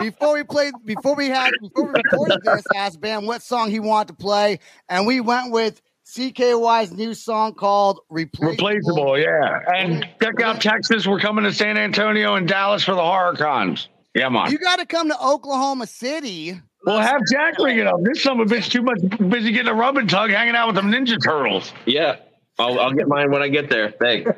[0.00, 2.62] before we played before we had before we recorded this.
[2.74, 7.54] Asked Bam what song he wanted to play, and we went with CKY's new song
[7.54, 9.60] called "Replaceable." Replaceable, yeah.
[9.74, 11.06] And check out Texas.
[11.06, 13.88] We're coming to San Antonio and Dallas for the horror cons.
[14.14, 14.50] Yeah, man.
[14.50, 16.60] You got to come to Oklahoma City.
[16.84, 17.96] Well, have Jack bring it up.
[18.02, 20.66] This son of a bitch too much busy getting a rub and tug, hanging out
[20.66, 21.72] with them Ninja Turtles.
[21.86, 22.16] Yeah,
[22.58, 23.92] I'll, I'll get mine when I get there.
[24.00, 24.30] Thanks.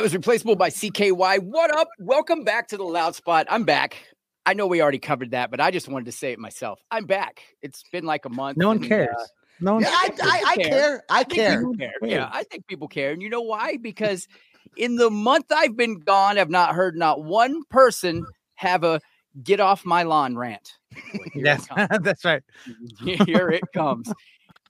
[0.08, 1.40] Was replaceable by CKY.
[1.40, 1.86] What up?
[1.98, 3.46] Welcome back to the Loud Spot.
[3.50, 3.94] I'm back.
[4.46, 6.80] I know we already covered that, but I just wanted to say it myself.
[6.90, 7.42] I'm back.
[7.60, 8.56] It's been like a month.
[8.56, 9.32] No one and, uh, cares.
[9.60, 11.04] No one Yeah, I, I, I care.
[11.10, 11.58] I care.
[11.58, 11.92] people care.
[12.00, 13.10] Yeah, I think people care.
[13.10, 13.76] And you know why?
[13.76, 14.26] Because
[14.78, 19.02] in the month I've been gone, I've not heard not one person have a
[19.42, 20.72] get off my lawn rant.
[21.12, 21.68] It Yes,
[22.00, 22.42] that's right.
[23.04, 24.10] Here it comes.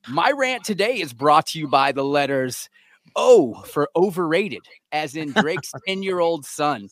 [0.09, 2.69] My rant today is brought to you by the letters
[3.17, 6.89] O for overrated, as in Drake's 10 year old son.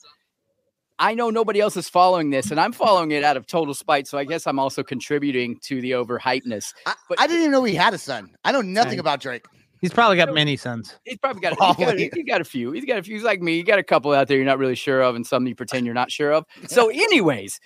[0.99, 4.07] I know nobody else is following this, and I'm following it out of total spite.
[4.09, 6.73] So I guess I'm also contributing to the overhypeness.
[6.87, 8.35] I, But- I didn't even know he had a son.
[8.45, 9.01] I know nothing Right.
[9.01, 9.45] about Drake.
[9.83, 10.97] He's probably got many sons.
[11.05, 12.11] He's probably got, he's got, Probably.
[12.15, 12.73] he's got a few.
[12.73, 13.15] He's got a few.
[13.15, 13.59] He's like me.
[13.59, 15.85] You got a couple out there you're not really sure of, and some you pretend
[15.85, 16.47] you're not sure of.
[16.67, 17.61] So, anyways,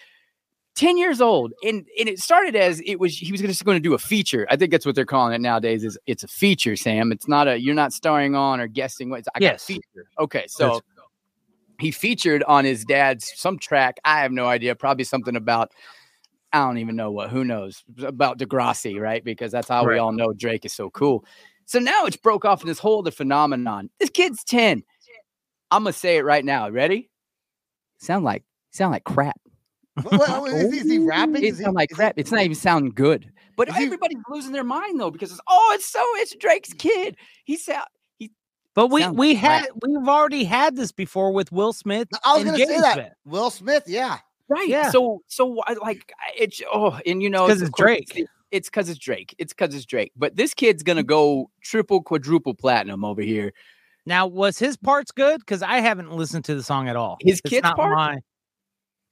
[0.81, 1.53] 10 years old.
[1.63, 4.47] And and it started as it was he was just going to do a feature.
[4.51, 7.13] I think that's what they're calling it nowadays, is it's a feature, Sam.
[7.13, 9.65] It's not a you're not starring on or guessing what it's I Yes.
[9.65, 10.07] feature.
[10.19, 10.83] Okay, so That's-
[11.79, 13.99] he featured on his dad's some track.
[14.05, 15.71] I have no idea, probably something about
[16.53, 19.23] I don't even know what, who knows about Degrassi, right?
[19.23, 21.25] Because that's how we all know Drake is so cool.
[21.67, 23.89] So now it's broke off in this whole other phenomenon.
[24.01, 24.83] This kid's 10.
[25.71, 26.69] I'm gonna say it right now.
[26.71, 27.09] Ready?
[27.99, 29.39] Sound like sound like crap.
[30.03, 31.05] What, what- what- is, he, is he oh.
[31.07, 31.37] rapping?
[31.37, 32.15] It Is he, sound like is he- crap.
[32.17, 33.31] It's not even sounding good.
[33.57, 36.73] But Is he- everybody's losing their mind though because it's oh, it's so it's Drake's
[36.73, 37.17] kid.
[37.45, 37.85] He sound
[38.19, 38.31] he.
[38.75, 39.63] But we Sounds we crap.
[39.63, 42.09] had we've already had this before with Will Smith.
[42.25, 42.95] I was going to say that.
[42.95, 43.13] Smith.
[43.27, 44.19] Will Smith, yeah.
[44.49, 44.67] right.
[44.69, 44.91] Yeah.
[44.91, 48.27] So so I like it's oh, and you know 'cause of it's course, Drake.
[48.51, 49.35] It's because it's Drake.
[49.39, 50.13] It's because it's Drake.
[50.17, 53.53] But this kid's gonna go triple, quadruple platinum over here.
[54.07, 55.41] Now, was his parts good?
[55.41, 57.19] Because I haven't listened to the song at all.
[57.21, 57.95] His It's kid's not part?
[57.95, 58.19] my-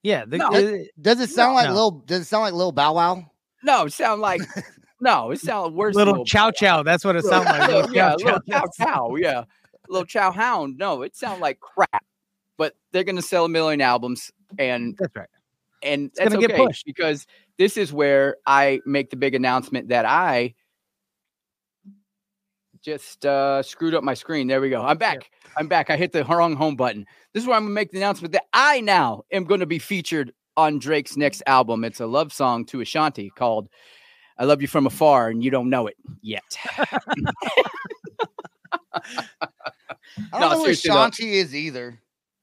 [0.08, 0.46] Yeah, the, No.
[0.48, 1.74] uh, Does it sound No, like no.
[1.74, 1.90] Lil?
[2.06, 3.30] Does it sound like Lil Bow Wow?
[3.62, 4.40] No, it sound like
[5.02, 5.94] no, it sounds worse.
[5.94, 6.82] than little chow chow.
[6.82, 7.60] That's what it sounds like.
[7.68, 8.60] Little- Little yeah, chow little chow.
[8.78, 9.44] chow chow, yeah,
[9.90, 10.78] little chow hound.
[10.78, 12.04] No, it sounds like crap.
[12.56, 15.28] But they're gonna sell a million albums, and That's right.
[15.82, 16.86] and It's that's gonna get okay pushed.
[16.86, 17.26] because
[17.58, 20.54] this is where I make the big announcement that I
[22.83, 24.47] just uh, screwed up my screen.
[24.47, 24.83] There we go.
[24.83, 25.31] I'm back.
[25.57, 25.91] I'm back.
[25.91, 27.07] I hit the wrong home button.
[27.33, 29.79] This is where I'm gonna make the announcement that I now am going to be
[29.79, 31.85] featured on Drake's next album.
[31.85, 33.68] It's a love song to Ashanti called
[34.39, 36.57] "I Love You from Afar," and you don't know it yet.
[38.93, 39.01] I
[40.33, 41.26] don't No, know who seriously, though.
[41.26, 42.01] Is either.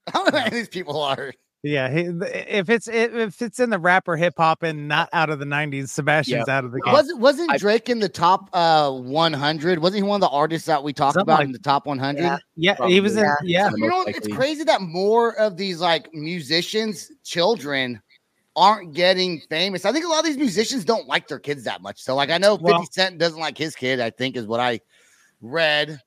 [0.08, 1.32] I don't know who these people are.
[1.66, 2.00] Yeah, he,
[2.48, 5.44] if it's if if it's in the rapper hip hop and not out of the
[5.44, 6.92] '90s, Sebastian's out of the game.
[6.92, 9.80] Wasn't wasn't I- Drake in the top uh 100?
[9.80, 11.86] Wasn't he one of the artists that we talked Something about like- in the top
[11.86, 12.22] 100?
[12.22, 12.38] Yeah.
[12.56, 13.24] yeah, he was in.
[13.24, 13.50] Probably.
[13.52, 18.00] Yeah, You know, most it's crazy that more of these like musicians' children
[18.54, 19.84] aren't getting famous.
[19.84, 22.00] I think a lot of these musicians don't like their kids that much.
[22.02, 24.60] So, like, I know 50 Well- Cent doesn't like his kid, I think is what
[24.60, 24.80] I
[25.42, 26.00] read.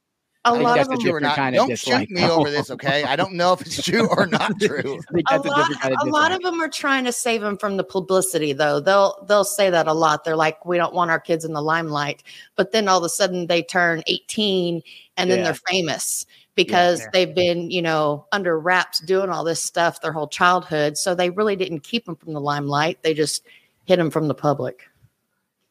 [0.46, 1.36] A I think lot of them True or different not.
[1.36, 2.40] kind of Don't dislike, shoot me though.
[2.40, 3.04] over this, okay?
[3.04, 4.98] I don't know if it's true or not true.
[5.14, 7.58] A that's a, lot, kind of a lot of them are trying to save them
[7.58, 11.12] from the publicity though they'll they'll say that a lot they're like we don't want
[11.12, 12.24] our kids in the limelight
[12.56, 14.82] but then all of a sudden they turn 18
[15.18, 15.44] and then Yeah.
[15.44, 16.26] they're famous
[16.56, 17.08] because Yeah.
[17.12, 21.30] they've been you know under wraps doing all this stuff their whole childhood so they
[21.32, 23.44] really didn't keep them from the limelight they just
[23.84, 24.84] hid them from the public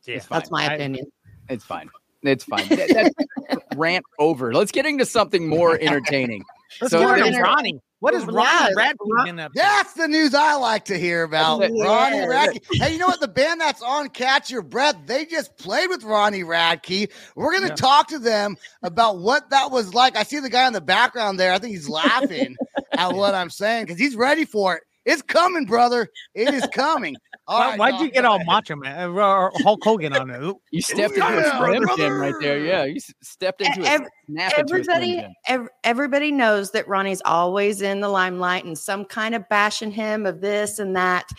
[0.05, 0.21] yeah.
[0.29, 1.11] that's my I- opinion
[1.49, 1.89] It's fine.
[2.23, 2.67] It's fine.
[2.69, 3.15] That-
[3.49, 4.53] that's rant over.
[4.53, 6.45] Let's get into something more entertaining.
[6.81, 7.81] Let's So go there's- Ronnie.
[8.01, 9.59] What is Ronnie Ron- Radke been up to?
[9.59, 11.59] That's the news I like to hear about.
[11.59, 11.73] That's.
[11.73, 12.61] Ronnie Radke.
[12.81, 13.19] Hey, you know what?
[13.19, 17.11] The band that's on Catch Your Breath, they just played with Ronnie Radke.
[17.35, 17.75] We're going to Yeah.
[17.75, 20.17] talk to them about what that was like.
[20.17, 21.53] I see the guy in the background there.
[21.53, 22.57] I think he's laughing
[22.93, 24.83] at what I'm saying because he's ready for it.
[25.09, 26.07] It's coming, brother.
[26.35, 27.17] It is coming.
[27.47, 30.29] All Why, right, why'd Doc, you get all macho man uh, or Hulk Hogan on
[30.31, 30.57] it?
[30.71, 32.03] You stepped yeah, into a slim brother.
[32.03, 32.59] jim right there.
[32.59, 37.23] Yeah, you stepped into Ev- a snap into a everybody ev- everybody knows that Ronnie's
[37.25, 41.31] always in the limelight and some kind of bashing him of this and that.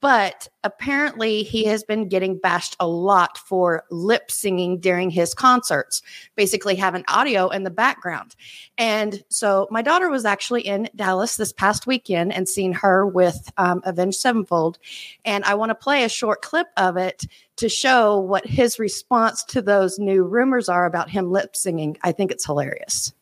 [0.00, 6.02] But apparently, he has been getting bashed a lot for lip singing during his concerts,
[6.34, 8.34] basically having audio in the background.
[8.76, 13.52] And so, my daughter was actually in Dallas this past weekend and seen her with
[13.56, 14.78] um, Avenged Sevenfold.
[15.24, 17.24] And I want to play a short clip of it
[17.56, 21.96] to show what his response to those new rumors are about him lip singing.
[22.02, 23.12] I think it's hilarious.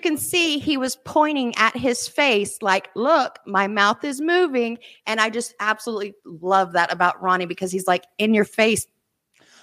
[0.00, 5.20] Can see, he was pointing at his face, like, "Look, my mouth is moving," and
[5.20, 8.86] I just absolutely love that about Ronnie because he's like in your face.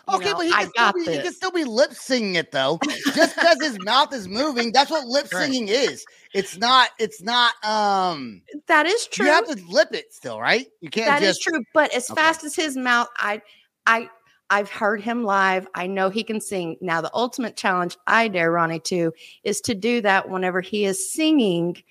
[0.09, 2.51] you Okay, know, but he can, still be, he can still be lip singing it
[2.51, 2.79] though.
[3.13, 5.43] Just because his mouth is moving, that's what lip Right.
[5.43, 6.05] singing is.
[6.33, 6.89] It's not.
[6.99, 7.53] It's not.
[7.63, 9.25] Um, That is true.
[9.25, 10.67] you have to lip it still, right?
[10.81, 11.43] You can't That is just.
[11.43, 11.61] true.
[11.73, 12.21] But as Okay.
[12.21, 13.41] fast as his mouth, I,
[13.85, 14.09] I,
[14.49, 15.67] I've heard him live.
[15.75, 16.77] I know he can sing.
[16.79, 21.11] Now, the ultimate challenge I dare Ronnie to is to do that whenever he is
[21.11, 21.81] singing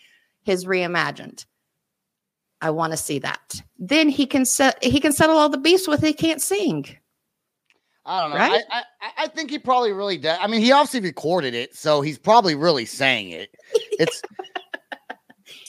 [0.42, 1.44] his reimagined.
[2.60, 3.60] I want to see that.
[3.78, 6.86] Then he can set he can settle all the beefs with he can't sing.
[8.06, 8.36] I don't know.
[8.36, 8.62] Right?
[8.70, 10.38] I, I I think he probably really does.
[10.40, 13.54] I mean, he obviously recorded it, so he's probably really saying it.
[13.92, 14.22] It's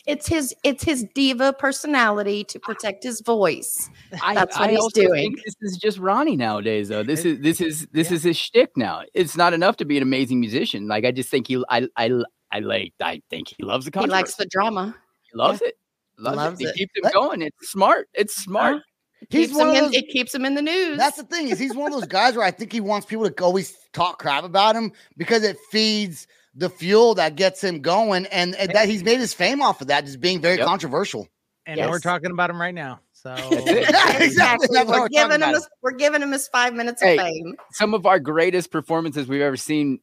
[0.08, 3.89] It's his it's his diva personality to protect his voice.
[4.24, 5.36] I, That's what I he's also doing.
[5.36, 7.03] think this is just Ronnie nowadays, though.
[7.03, 9.03] This is this is this is his shtick now.
[9.14, 10.88] It's not enough to be an amazing musician.
[10.88, 12.10] Like I just think he, I, I,
[12.51, 14.12] I like, I think he loves the comedy.
[14.12, 14.95] He likes the drama.
[15.24, 15.76] He loves it.
[16.18, 16.68] Loves, Loves it.
[16.68, 16.76] it.
[16.76, 17.41] He keeps him Let- going.
[17.41, 18.08] It's smart.
[18.14, 18.43] It's uh-huh.
[18.43, 18.82] smart.
[19.30, 20.97] he's Keeps one him of in, those, it keeps him in the news.
[20.97, 23.30] That's the thing is he's one of those guys where I think he wants people
[23.30, 26.26] to always talk crap about him because it feeds
[26.58, 29.88] the fuel that gets him going, and, and that he's made his fame off of
[29.88, 30.66] that, just being very Yep.
[30.66, 31.28] controversial.
[31.66, 32.99] And we're talking about him right now.
[33.14, 33.36] So.
[33.66, 34.68] Yeah, exactly.
[34.72, 35.53] We're we're giving him about.
[35.55, 37.55] his, we're giving him his five minutes Hey, of fame.
[37.74, 39.99] Some of our greatest performances we've ever seen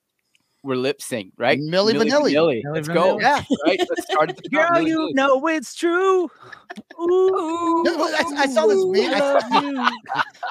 [0.63, 1.59] were lip sync, right?
[1.59, 2.33] Milli Vanilli.
[2.33, 2.63] Vanilli.
[2.65, 3.19] Milli Let's go.
[3.21, 3.43] Yeah.
[3.67, 3.79] Right.
[3.79, 4.73] Let's start at the top.
[4.75, 5.15] Girl, Milli you Vanilli.
[5.15, 6.25] know it's true.
[7.01, 9.13] Ooh, No, I, I saw this meme.
[9.15, 9.93] I.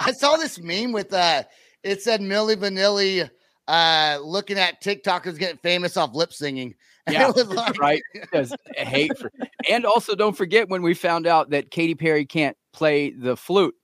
[0.02, 1.44] I saw this meme with uh
[1.84, 3.30] it said Milli Vanilli
[3.68, 6.76] uh looking at TikTokers getting famous off lip singing.
[7.06, 8.02] And Yeah, was like right.
[8.14, 9.32] Because hate for,
[9.70, 13.76] and also don't forget when we found out that Katy Perry can't play the flute.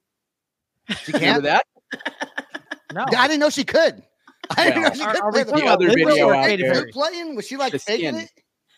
[1.03, 1.43] she can't.
[1.43, 1.65] that?
[2.91, 3.05] No.
[3.15, 4.01] I didn't know she could.
[4.57, 5.63] I didn't Well, know she could are play we the The flute.
[5.63, 6.73] about other video out Katy there.
[6.73, 6.91] Perry?
[6.91, 7.35] Playing?
[7.35, 8.21] Was she like The faking skin.
[8.23, 8.31] it?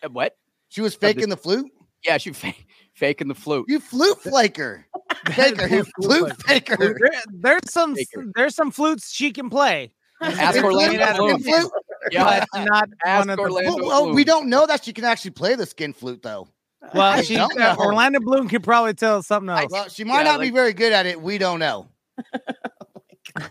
[0.04, 0.36] Uh, What?
[0.68, 1.64] She was faking the flute?
[2.04, 2.52] Yeah, she fa-
[2.94, 3.64] faking the flute.
[3.68, 4.86] You flute flaker.
[5.28, 5.66] Faker.
[5.66, 6.76] You flute faker.
[6.76, 8.26] There- there's some Faker.
[8.34, 9.94] there's some flutes she can play.
[10.22, 11.42] Ask Orlando Skin skin Bloom.
[11.42, 11.72] flute.
[12.10, 15.04] Yeah, but not Ask one of Orlando Well, well, we don't know that she can
[15.04, 16.48] actually play the skin flute though.
[16.94, 17.84] Well, I she don't uh, know.
[17.84, 19.70] Orlando Bloom could probably tell us something else.
[19.70, 21.20] Well, she might Yeah, not be very good at it.
[21.20, 21.88] We don't know.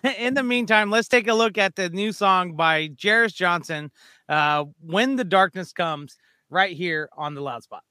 [0.18, 3.92] In the meantime, let's take a look at the new song by Jeris Johnson,
[4.30, 6.18] uh, "When the Darkness Comes,"
[6.50, 7.84] right here on the Loud Spot.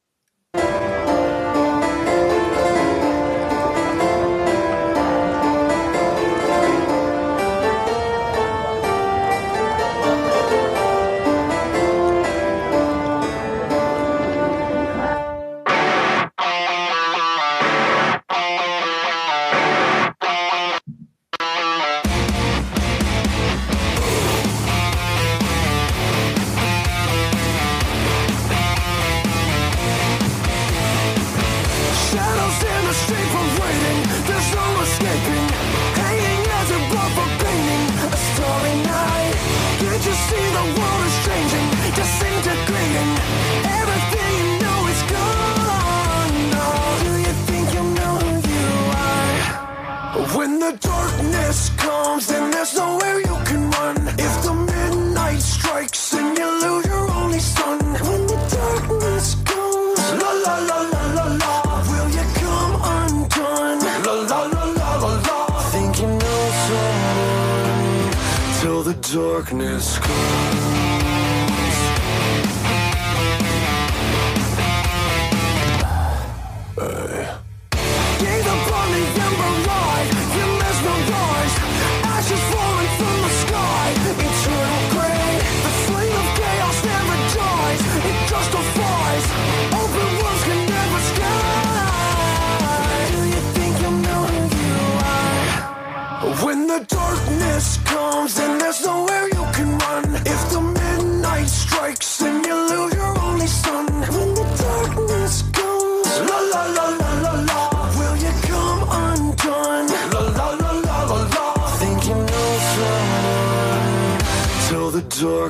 [69.13, 70.70] Darkness comes.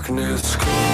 [0.01, 0.90] Darkness comes.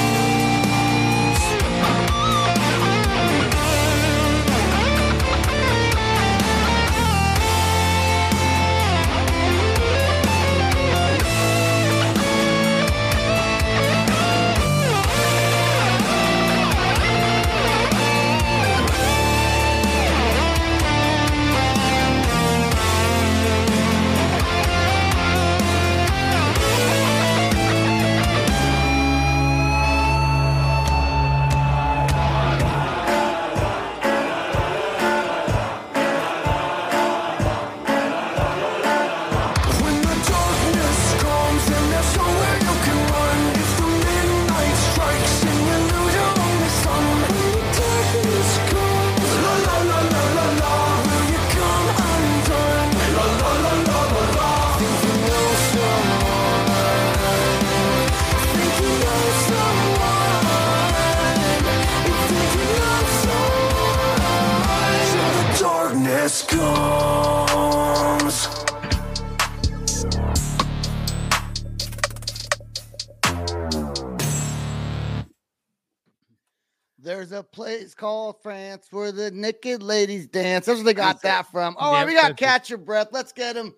[78.46, 80.66] France where the naked ladies dance.
[80.66, 81.74] That's where they got that from.
[81.80, 83.08] All right, Yep, we got catch your breath.
[83.10, 83.74] Let's get him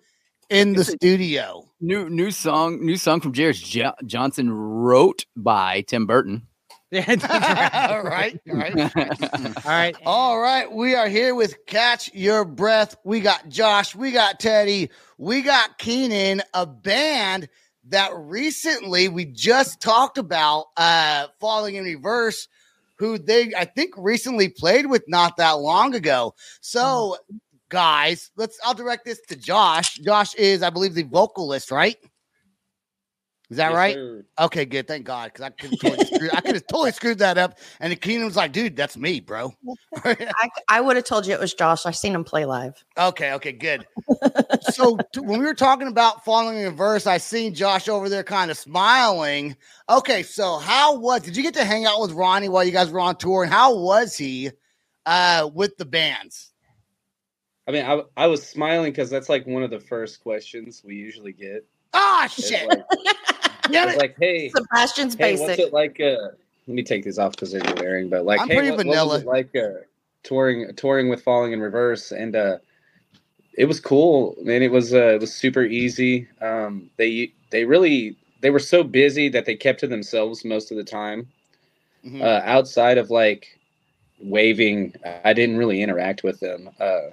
[0.51, 1.67] in the studio.
[1.81, 6.43] New new song, new song from Jared jo- Johnson, wrote by Tim Burton.
[6.91, 7.05] Yeah,
[7.91, 8.75] all right, all right.
[8.97, 9.95] All right.
[10.07, 12.95] All right, we are here with Catch Your Breath.
[13.03, 14.89] We got Josh, we got Teddy,
[15.19, 17.47] we got Keenan, a band
[17.89, 22.47] that recently we just talked about uh falling in reverse,
[22.99, 26.35] who they I think recently played with not that long ago.
[26.61, 27.37] So mm-hmm.
[27.69, 29.95] guys, let's I'll direct this to Josh.
[29.95, 31.97] Josh is, I believe, the vocalist, right?
[33.49, 33.95] Is that Yes, right?
[33.95, 34.25] sir.
[34.39, 34.87] Okay, good.
[34.87, 37.57] Thank God, because I could have totally, screwed- I could have totally screwed that up.
[37.79, 39.51] And the Keenan was like, "Dude, that's me, bro."
[40.05, 41.85] I, I would have told you it was Josh.
[41.87, 42.83] I seen him play live.
[42.95, 43.87] Okay, okay, good.
[44.61, 48.23] so t- when we were talking about Falling in Reverse, I seen Josh over there
[48.23, 49.57] kind of smiling.
[49.89, 52.91] Okay, so how was did you get to hang out with Ronnie while you guys
[52.91, 53.41] were on tour?
[53.43, 54.51] And how was he
[55.07, 56.51] uh with the bands?
[57.67, 60.95] I mean, I, I was smiling because that's like one of the first questions we
[60.95, 61.65] usually get.
[61.93, 62.67] Ah It's shit.
[62.67, 62.83] like,
[63.73, 65.47] Damn it's like, hey, Sebastian's hey, basic.
[65.47, 65.99] what's it like?
[65.99, 66.29] Uh,
[66.67, 68.09] let me take these off because they're wearing.
[68.09, 69.13] But like, I'm hey, pretty what, what vanilla.
[69.13, 69.81] was it like uh,
[70.23, 72.11] touring touring with Falling in Reverse?
[72.11, 72.57] And uh,
[73.53, 74.61] it was cool, man.
[74.61, 76.27] It was uh, it was super easy.
[76.41, 80.77] Um, they they really they were so busy that they kept to themselves most of
[80.77, 81.27] the time.
[82.05, 82.21] Mhm.
[82.21, 83.59] Uh, outside of like
[84.21, 84.93] waving,
[85.25, 86.69] I didn't really interact with them.
[86.79, 87.11] Uh,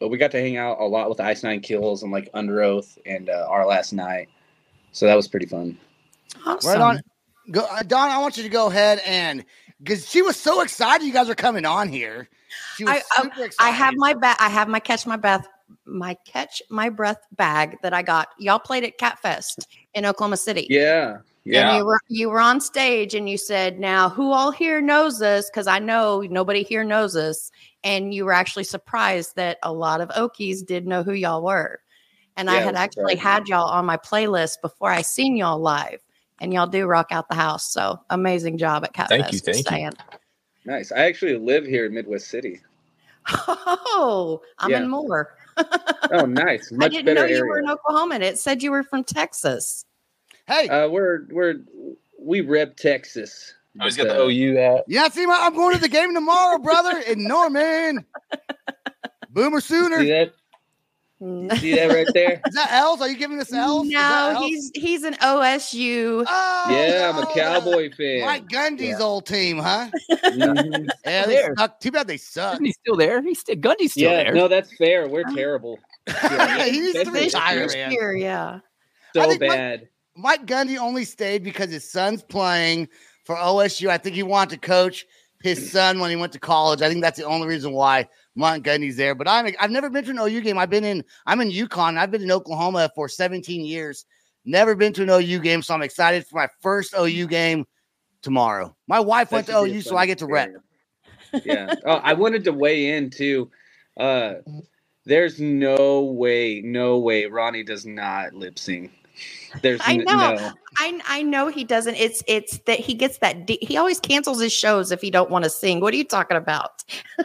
[0.00, 2.98] but we got to hang out a lot with Ice Nine Kills and like Underoath
[3.06, 4.28] and uh, our last night.
[4.92, 5.78] So that was pretty fun.
[6.46, 6.70] Awesome.
[6.70, 7.00] Right on.
[7.50, 9.44] Go, uh, Don, I want you to go ahead and
[9.82, 12.28] because she was so excited you guys are coming on here.
[12.76, 13.68] She was I, I- super excited.
[13.68, 15.46] I have my ba- I have my catch my breath
[15.86, 18.28] my catch my breath bag that I got.
[18.38, 20.66] Y'all played at Catfest in Oklahoma City.
[20.70, 21.16] Yeah.
[21.16, 21.22] And
[21.52, 21.76] Yeah.
[21.76, 25.50] you were you were on stage and you said, "Now, who all here knows this?"
[25.50, 27.50] Because I know nobody here knows this,
[27.82, 31.80] and you were actually surprised that a lot of Okies did know who y'all were.
[32.36, 33.18] And I Yeah, it had actually surprising.
[33.18, 36.00] had y'all on my playlist before I seen y'all live,
[36.44, 37.66] and y'all do rock out the house.
[37.72, 39.08] So amazing job at Catfest.
[39.08, 39.90] Thank you, just thank you.
[40.66, 40.92] Nice.
[40.92, 42.60] I actually live here in Midwest City.
[43.26, 44.82] Oh, I'm Yeah.
[44.82, 45.34] in Moore.
[46.10, 46.72] Oh, nice.
[46.80, 47.44] I didn't know you area.
[47.44, 48.16] were in Oklahoma.
[48.16, 49.84] and It said you were from Texas.
[50.46, 51.54] Hey, uh, we're we're
[52.20, 53.54] we rep Texas.
[53.82, 54.84] He's but, got the uh, OU at.
[54.86, 58.04] yeah, see, my, I'm going to the game tomorrow, brother, in Norman.
[59.30, 60.00] Boomer Sooner.
[61.24, 61.58] See that?
[61.58, 62.40] See that right there?
[62.46, 63.00] Is that L's?
[63.00, 63.86] Are you giving us L's?
[63.86, 64.44] Is that L's?
[64.46, 66.24] he's he's an OSU.
[66.26, 68.20] Oh, Yeah, I'm a Cowboy fan.
[68.26, 68.98] Mike Gundy's Yeah.
[69.00, 69.88] old team, huh?
[70.10, 70.88] Mhm.
[71.06, 71.54] Yeah, they There.
[71.56, 71.80] suck.
[71.80, 72.54] Too bad they suck.
[72.54, 73.22] Isn't still there?
[73.22, 74.34] He's still Gundy's still Yeah, there.
[74.34, 75.08] no, that's fair.
[75.08, 75.78] We're terrible.
[76.06, 77.92] he needs to retire, man.
[77.92, 78.60] year, yeah.
[79.14, 79.88] So think my- bad.
[80.16, 82.88] Mike Gundy only stayed because his son's playing
[83.24, 83.88] for OSU.
[83.88, 85.06] I think he wanted to coach
[85.44, 86.80] his son when he went to college.
[86.80, 89.14] I think that's the only reason why Gundy's there.
[89.14, 90.56] But I'm I've never been to an OU game.
[90.56, 91.98] I've been in I'm in Yukon.
[91.98, 94.06] I've been in Oklahoma for 17 years.
[94.46, 97.66] Never been to an OU game, so I'm excited for my first OU game
[98.22, 98.74] tomorrow.
[98.88, 100.50] My wife went to should be a OU, so I get to rep.
[101.44, 101.74] Yeah.
[101.84, 103.50] Oh, I wanted to weigh in too.
[103.98, 104.34] Uh,
[105.04, 108.92] there's no way, no way Ronnie does not lip sync.
[109.62, 110.34] There's I n- know.
[110.34, 110.52] no.
[110.76, 111.94] I I know he doesn't.
[111.94, 113.46] It's it's that he gets that.
[113.46, 115.80] D- he always cancels his shows if he don't want to sing.
[115.80, 116.84] What are you talking about?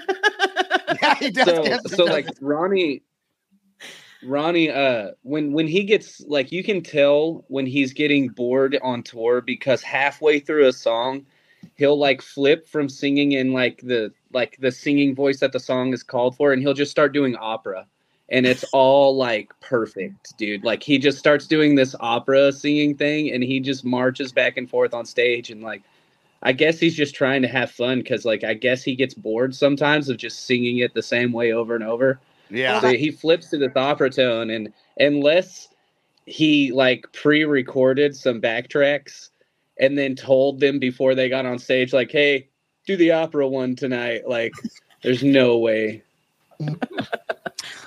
[1.02, 1.46] Yeah, he does.
[1.46, 3.04] so get- so like Ronnie
[4.24, 9.04] Ronnie uh when when he gets like you can tell when he's getting bored on
[9.04, 11.26] tour because halfway through a song
[11.76, 15.94] he'll like flip from singing in like the like the singing voice that the song
[15.94, 17.86] is called for and he'll just start doing opera
[18.32, 23.32] and it's all like perfect dude like he just starts doing this opera singing thing
[23.32, 25.82] and he just marches back and forth on stage and like
[26.42, 29.54] I guess he's just trying to have fun because, like, I guess he gets bored
[29.54, 32.20] sometimes of just singing it the same way over and over.
[32.50, 32.80] yeah.
[32.80, 35.68] So he flips to this opera tone, and unless
[36.26, 39.30] he like pre-recorded some backtracks
[39.80, 42.48] and then told them before they got on stage, like, "Hey,
[42.86, 44.54] do the opera one tonight," like,
[45.04, 46.04] there's no way.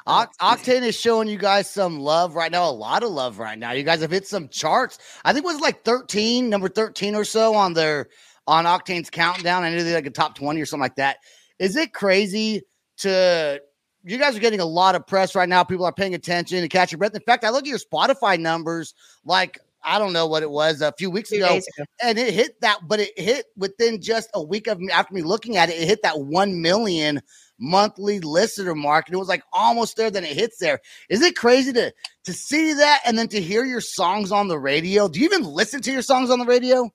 [0.06, 3.58] Oct- Octane is showing you guys some love right now, a lot of love right
[3.58, 3.72] now.
[3.72, 4.98] You guys have hit some charts.
[5.24, 8.08] I think it was like 13, number 13 or so on their
[8.46, 9.62] on Octane's countdown.
[9.62, 11.18] I knew they like a top 20 or something like that.
[11.58, 12.62] Is it crazy
[12.98, 13.60] to
[14.04, 15.62] you guys are getting a lot of press right now?
[15.62, 17.14] People are paying attention to catch your breath.
[17.14, 18.94] In fact, I look at your Spotify numbers,
[19.24, 21.84] like I don't know what it was a few weeks ago, ago.
[22.02, 25.22] and it hit that, but it hit within just a week of me after me
[25.22, 27.20] looking at it, it hit that one million
[27.58, 30.10] monthly listener mark, and it was like almost there.
[30.10, 30.80] Then it hits there.
[31.08, 31.92] Isn't it crazy to
[32.24, 35.08] to see that and then to hear your songs on the radio?
[35.08, 36.90] Do you even listen to your songs on the radio?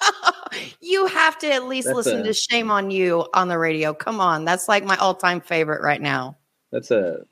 [0.80, 3.94] you have to at least That's listen a- to Shame on You on the radio.
[3.94, 4.44] Come on.
[4.44, 6.36] That's like my all time favorite right now.
[6.72, 7.24] That's a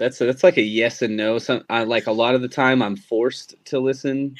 [0.00, 1.38] that's a, that's like a yes and no.
[1.38, 4.34] Some I like a lot of the time I'm forced to listen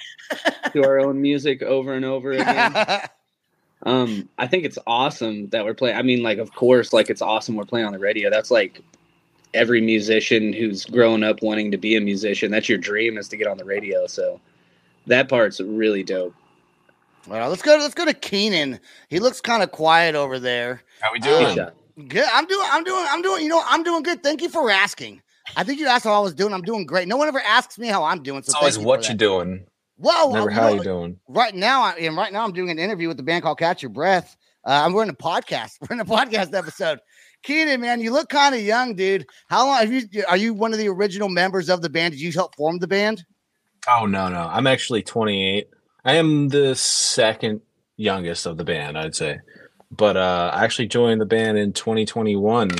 [0.72, 2.74] to our own music over and over again.
[3.86, 5.96] Um, I think it's awesome that we're playing.
[5.96, 8.28] I mean, like, of course, like it's awesome we're playing on the radio.
[8.28, 8.82] That's like
[9.54, 12.50] every musician who's grown up wanting to be a musician.
[12.50, 14.06] That's your dream is to get on the radio.
[14.06, 14.38] So
[15.06, 16.34] that part's really dope.
[17.26, 17.78] well, let's go.
[17.80, 18.78] Let's go to Keenan.
[19.08, 20.82] He looks kind of quiet over there.
[21.00, 21.56] How we Um, doing?
[21.56, 21.70] Yeah.
[22.06, 22.28] Good.
[22.34, 22.68] I'm doing.
[22.70, 23.06] I'm doing.
[23.08, 23.42] I'm doing.
[23.44, 24.22] You know, I'm doing good.
[24.22, 25.22] Thank you for asking.
[25.56, 26.52] I think you asked how I was doing.
[26.52, 27.08] I'm doing great.
[27.08, 28.42] No one ever asks me how I'm doing.
[28.42, 29.18] So it's always you what you that.
[29.18, 29.66] doing.
[29.96, 30.32] Whoa!
[30.32, 31.20] Never how you doing.
[31.28, 32.16] Right now, I am.
[32.16, 34.36] Right now, I'm doing an interview with the band called Catch Your Breath.
[34.64, 35.78] Uh, I'm we're in a podcast.
[35.80, 37.00] We're in a podcast episode.
[37.42, 39.26] Keenan, man, you look kind of young, dude.
[39.48, 40.24] How long have you?
[40.28, 42.12] Are you one of the original members of the band?
[42.12, 43.24] Did you help form the band?
[43.88, 44.48] Oh no, no.
[44.50, 45.68] I'm actually 28.
[46.04, 47.60] I am the second
[47.96, 49.38] youngest of the band, I'd say.
[49.90, 52.70] But uh I actually joined the band in 2021,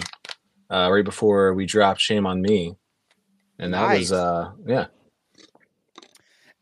[0.71, 2.77] uh, right before we dropped Shame on Me.
[3.59, 3.99] And that Nice.
[3.99, 4.87] was uh yeah.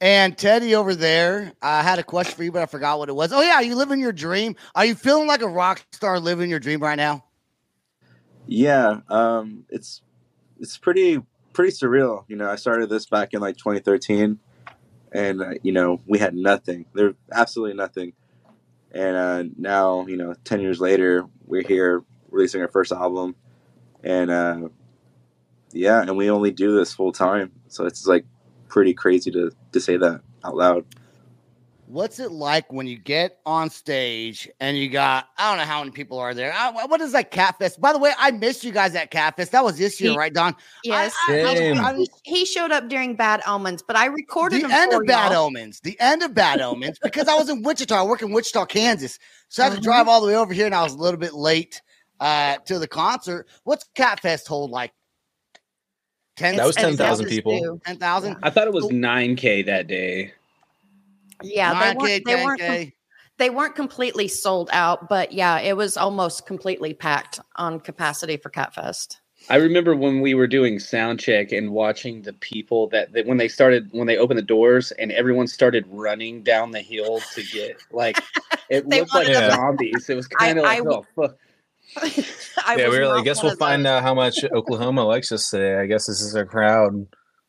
[0.01, 3.15] And Teddy over there, I had a question for you, but I forgot what it
[3.15, 3.33] was.
[3.33, 4.55] Oh yeah, are you living your dream?
[4.75, 7.25] Are you feeling like a rock star living your dream right now?
[8.47, 10.03] Yeah, um, it's
[10.61, 11.21] it's pretty
[11.53, 12.25] pretty surreal.
[12.29, 14.39] You know, I started this back in like 2013,
[15.13, 16.87] and uh, you know we had nothing.
[16.95, 18.13] There absolutely nothing,
[18.93, 23.35] and uh, now you know 10 years later we're here releasing our first album,
[24.05, 24.69] and uh,
[25.73, 27.53] yeah, and we only do this full time.
[27.69, 28.25] So it's like
[28.69, 30.85] pretty crazy to to say that out loud.
[31.91, 35.79] What's it like when you get on stage and you got I don't know how
[35.79, 36.53] many people are there.
[36.53, 37.81] I, what is like Catfest?
[37.81, 39.51] By the way, I missed you guys at Catfest.
[39.53, 40.55] That was this year, He- right, Don?
[40.85, 41.15] Yes.
[41.31, 41.79] I- I- Same.
[41.79, 45.01] I- He, he showed up during Bad Omens, but I recorded the him end for
[45.01, 45.47] of Bad y'all.
[45.47, 45.81] Omens.
[45.81, 47.95] The end of Bad Omens because I was in Wichita.
[47.95, 49.19] I work in Wichita, Kansas,
[49.49, 49.85] so I had to Mhm.
[49.85, 51.81] drive all the way over here, and I was a little bit late
[52.21, 53.47] uh, to the concert.
[53.65, 54.93] What's Catfest hold like?
[56.37, 56.57] Ten.
[56.57, 57.59] That was It's- it's 10,000 people.
[57.61, 57.81] too.
[57.85, 58.37] Ten thousand.
[58.43, 60.33] I thought it was 9K that day.
[61.43, 62.93] Yeah, they 9K, weren't, they weren't 10K.
[63.39, 68.51] they weren't completely sold out, but yeah, it was almost completely packed on capacity for
[68.51, 69.17] Catfest.
[69.49, 73.39] I remember when we were doing sound check and watching the people that, that when
[73.39, 77.43] they started when they opened the doors and everyone started running down the hill to
[77.45, 78.19] get like
[78.69, 80.11] it looked like wanted zombies.
[80.11, 81.37] It was kind of like w- oh fuck.
[81.97, 85.33] I yeah, was we were like, I guess we'll find out how much Oklahoma likes
[85.33, 85.79] us today.
[85.81, 87.07] I guess this is our crowd.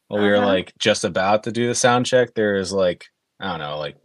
[0.07, 0.47] While we were Uh-huh.
[0.47, 3.05] like just about to do the sound check, There is like,
[3.39, 3.95] I don't know, like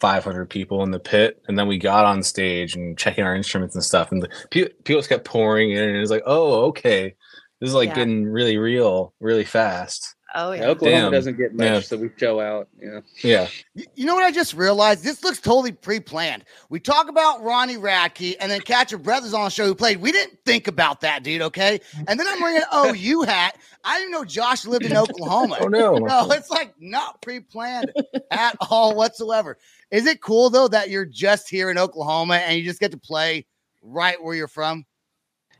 [0.00, 1.42] 500 people in the pit.
[1.48, 4.10] And then we got on stage and checking our instruments and stuff.
[4.12, 5.82] And the pe- people just kept pouring in.
[5.82, 7.14] And it was like, oh, okay.
[7.60, 7.96] This is like Yeah.
[7.96, 10.14] getting really real, really fast.
[10.34, 10.66] Oh Yeah, yeah.
[10.68, 11.12] Oklahoma Damn.
[11.12, 11.80] doesn't get much, Yeah.
[11.80, 12.68] so we show out.
[12.80, 13.00] Yeah.
[13.22, 13.48] Yeah.
[13.94, 15.02] You know what I just realized?
[15.02, 16.44] This looks totally pre-planned.
[16.68, 20.00] We talk about Ronnie Radke and then Catch Your Brothers on the show who played.
[20.00, 21.42] We didn't think about that, dude.
[21.42, 23.56] Okay, and then I'm wearing an OU hat.
[23.84, 25.56] I didn't know Josh lived in Oklahoma.
[25.60, 25.96] Oh, no.
[25.98, 27.92] No, it's like not pre-planned
[28.30, 29.58] at all whatsoever.
[29.90, 32.98] Is it cool though that you're just here in Oklahoma and you just get to
[32.98, 33.46] play
[33.82, 34.84] right where you're from?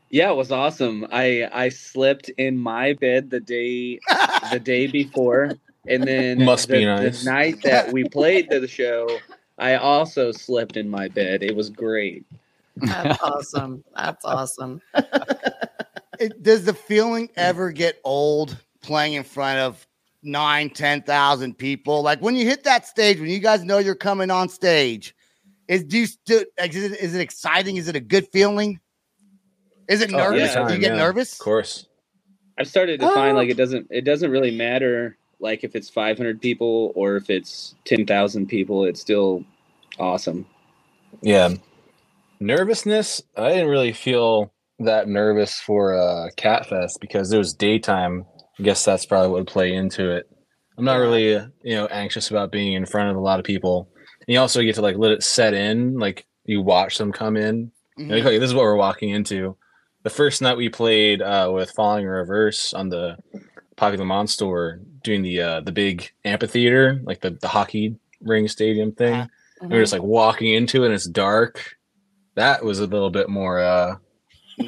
[0.09, 1.07] Yeah, it was awesome.
[1.11, 3.99] I I slept in my bed the day
[4.51, 5.51] the day before,
[5.87, 7.23] and then Must the, be nice.
[7.23, 9.17] the night that we played the show,
[9.57, 11.43] I also slept in my bed.
[11.43, 12.25] It was great.
[12.77, 13.83] That's awesome.
[13.95, 14.81] That's awesome.
[16.19, 19.87] It, does the feeling ever get old playing in front of
[20.23, 22.01] nine, ten thousand people?
[22.03, 25.15] Like when you hit that stage, when you guys know you're coming on stage,
[25.67, 27.77] is do you still is it, is it exciting?
[27.77, 28.79] Is it a good feeling?
[29.87, 30.53] Is it Oh, nervous?
[30.53, 30.67] yeah.
[30.67, 31.33] do you get yeah, nervous?
[31.33, 31.87] Of course.
[32.57, 33.39] I've started to find Oh.
[33.39, 37.73] like it doesn't it doesn't really matter like if it's 500 people or if it's
[37.85, 38.85] 10,000 people.
[38.85, 39.43] It's still
[39.99, 40.45] awesome.
[41.21, 41.55] Yeah.
[42.39, 48.25] Nervousness, I didn't really feel that nervous for uh Catfest because it was daytime.
[48.59, 50.27] I guess that's probably what would play into it.
[50.77, 53.45] I'm not really, uh, you know, anxious about being in front of a lot of
[53.45, 53.89] people.
[53.95, 57.37] And you also get to like let it set in, like you watch them come
[57.37, 57.71] in.
[57.99, 58.09] Mhm.
[58.09, 59.55] Like, okay, this is what we're walking into.
[60.03, 63.17] The first night we played uh with Falling Reverse on the
[63.75, 69.13] Popular Monster doing the uh the big amphitheater, like the, the hockey ring stadium thing
[69.15, 69.27] Uh-huh.
[69.61, 71.77] and we're just like walking into it and it's dark
[72.35, 73.95] that was a little bit more uh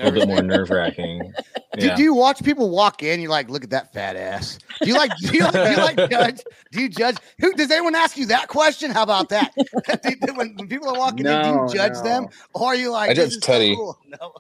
[0.01, 1.33] a little bit more nerve wracking.
[1.79, 1.95] Do, Yeah.
[1.95, 3.19] do you watch people walk in?
[3.19, 4.59] You're like, look at that fat ass.
[4.81, 5.09] Do you like?
[5.17, 5.53] Do you like?
[5.53, 6.41] Do you like judge?
[6.71, 7.17] Do you judge?
[7.39, 8.91] Who does anyone ask you that question?
[8.91, 9.51] How about that?
[10.35, 13.09] When, when people are walking in, do you judge them, or are you like?
[13.11, 13.75] I judge is so Teddy.
[13.75, 13.97] cool"?
[14.07, 14.33] No.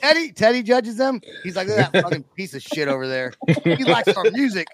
[0.00, 1.20] Teddy, Teddy judges them.
[1.42, 3.32] He's like, look at that fucking piece of shit over there.
[3.64, 4.66] He likes our music.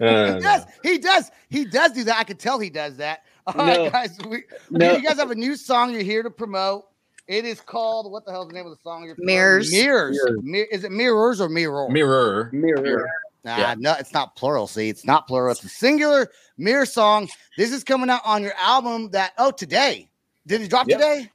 [0.00, 0.66] Uh, He does.
[0.82, 1.30] He does.
[1.48, 2.18] He does do that.
[2.18, 3.24] I can tell he does that.
[3.46, 3.90] All right, No.
[3.90, 4.18] guys.
[4.28, 4.92] We, No.
[4.96, 6.84] You guys have a new song you're here to promote.
[7.28, 9.04] It is called what the hell is the name of the song?
[9.04, 9.34] You're promoting?
[9.36, 9.70] Mirrors.
[9.72, 10.18] Mirrors.
[10.24, 10.40] Mirrors.
[10.42, 11.88] Mir- is it mirrors or mirror?
[11.88, 12.50] Mirror.
[12.52, 13.08] Mirror.
[13.44, 13.74] Nah, Yeah.
[13.78, 14.66] no, it's not plural.
[14.66, 15.52] See, it's not plural.
[15.52, 17.28] It's a singular mirror song.
[17.56, 20.08] This is coming out on your album that oh today.
[20.46, 20.98] Did it drop Yep.
[20.98, 21.30] today?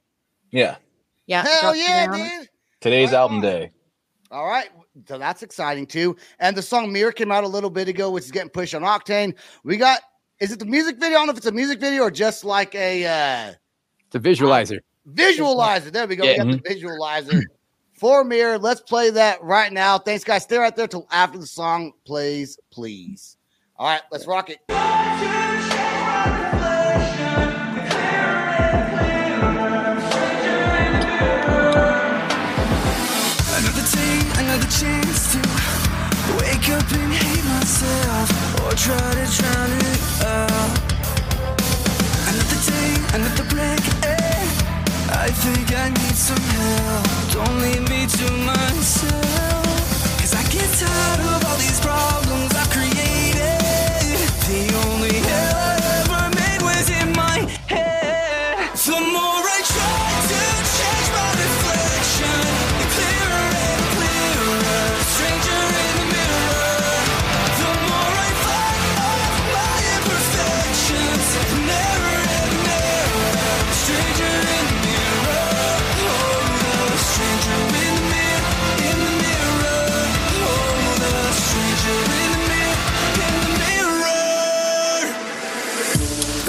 [0.50, 0.76] Yeah.
[1.26, 1.46] Yeah.
[1.46, 2.18] Hell yeah, down.
[2.18, 2.48] dude.
[2.80, 3.42] Today's Right album on.
[3.42, 3.70] day.
[4.30, 4.68] All right.
[5.06, 6.16] So that's exciting too.
[6.38, 8.82] And the song Mirror came out a little bit ago, which is getting pushed on
[8.82, 9.34] Octane.
[9.64, 10.00] We got
[10.40, 11.16] is it the music video?
[11.16, 13.52] I don't know if it's a music video or just like a uh
[14.06, 14.80] It's a visualizer.
[15.12, 15.92] Visualizer.
[15.92, 16.24] There we go.
[16.24, 16.44] Yeah.
[16.44, 17.42] We got the visualizer
[17.94, 18.58] for Mirror.
[18.58, 19.98] Let's play that right now.
[19.98, 20.44] Thanks, guys.
[20.44, 23.36] Stay right there till after the song plays, please.
[23.76, 24.58] All right, let's rock it.
[33.58, 35.38] Another day, another chance to
[36.38, 38.30] wake up and hate myself
[38.64, 40.78] or try to drown it out.
[42.28, 43.97] Another day, another break.
[45.28, 47.04] I think I need some help.
[47.32, 50.18] Don't leave me to myself.
[50.18, 52.97] Cause I get tired of all these problems I've created.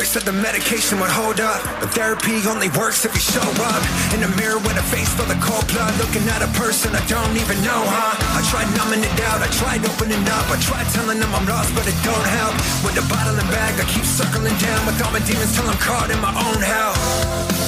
[0.10, 3.78] Said the medication would hold up, but therapy only works if you show up.
[4.10, 7.03] In the mirror with a face full of cold blood, looking at a person I
[7.05, 8.18] don't even know, huh?
[8.18, 11.78] I tried numbing it out, I tried opening up, I tried telling them I'm lost,
[11.78, 12.57] but it don't help.
[12.82, 15.78] With the bottle and bag, I keep circling down with all my demons till I'm
[15.78, 16.97] caught in my own hell.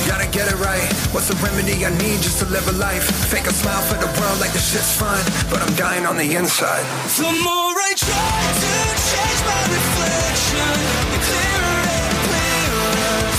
[0.10, 0.90] Gotta get it right.
[1.14, 3.06] What's the remedy I need just to live a life?
[3.30, 5.22] Fake a smile for the world like the shit's fine,
[5.54, 6.90] but I'm dying on the inside.
[7.22, 8.34] The more I try
[8.66, 10.74] to change my reflection,
[11.14, 11.81] the clearer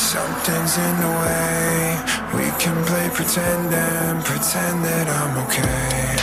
[0.00, 2.00] something's in the way.
[2.32, 6.16] We can play pretend and pretend that I'm okay.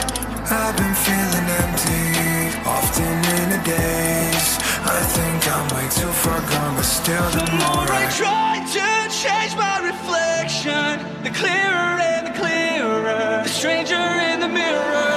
[0.49, 4.47] I've been feeling empty, often in the days.
[4.81, 9.53] I think I'm way too far gone, but still the more I try to change
[9.55, 15.07] my reflection, the clearer and the clearer, the stranger in the mirror.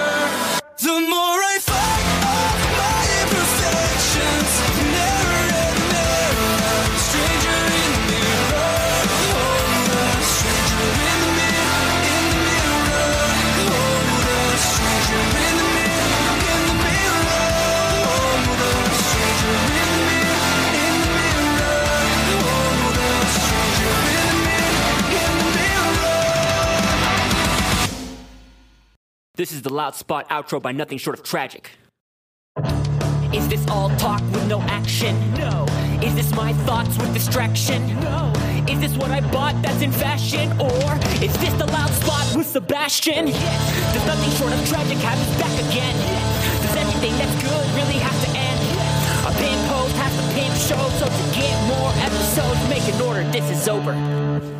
[0.76, 1.29] The more
[29.40, 31.70] This is the Loud Spot outro by Nothing Short of Tragic.
[33.32, 35.16] Is this all talk with no action?
[35.32, 35.64] No.
[36.04, 37.98] Is this my thoughts with distraction?
[38.00, 38.30] No.
[38.68, 40.52] Is this what I bought that's in fashion?
[40.60, 43.28] Or is this the loud spot with Sebastian?
[43.28, 43.94] Yes.
[43.94, 45.96] Does nothing short of tragic have us back again?
[45.96, 46.66] Yes.
[46.66, 48.60] Does anything that's good really have to end?
[48.76, 49.24] Yes.
[49.24, 53.24] A pin post has to pin show, so to get more episodes, make an order.
[53.32, 54.59] This is over.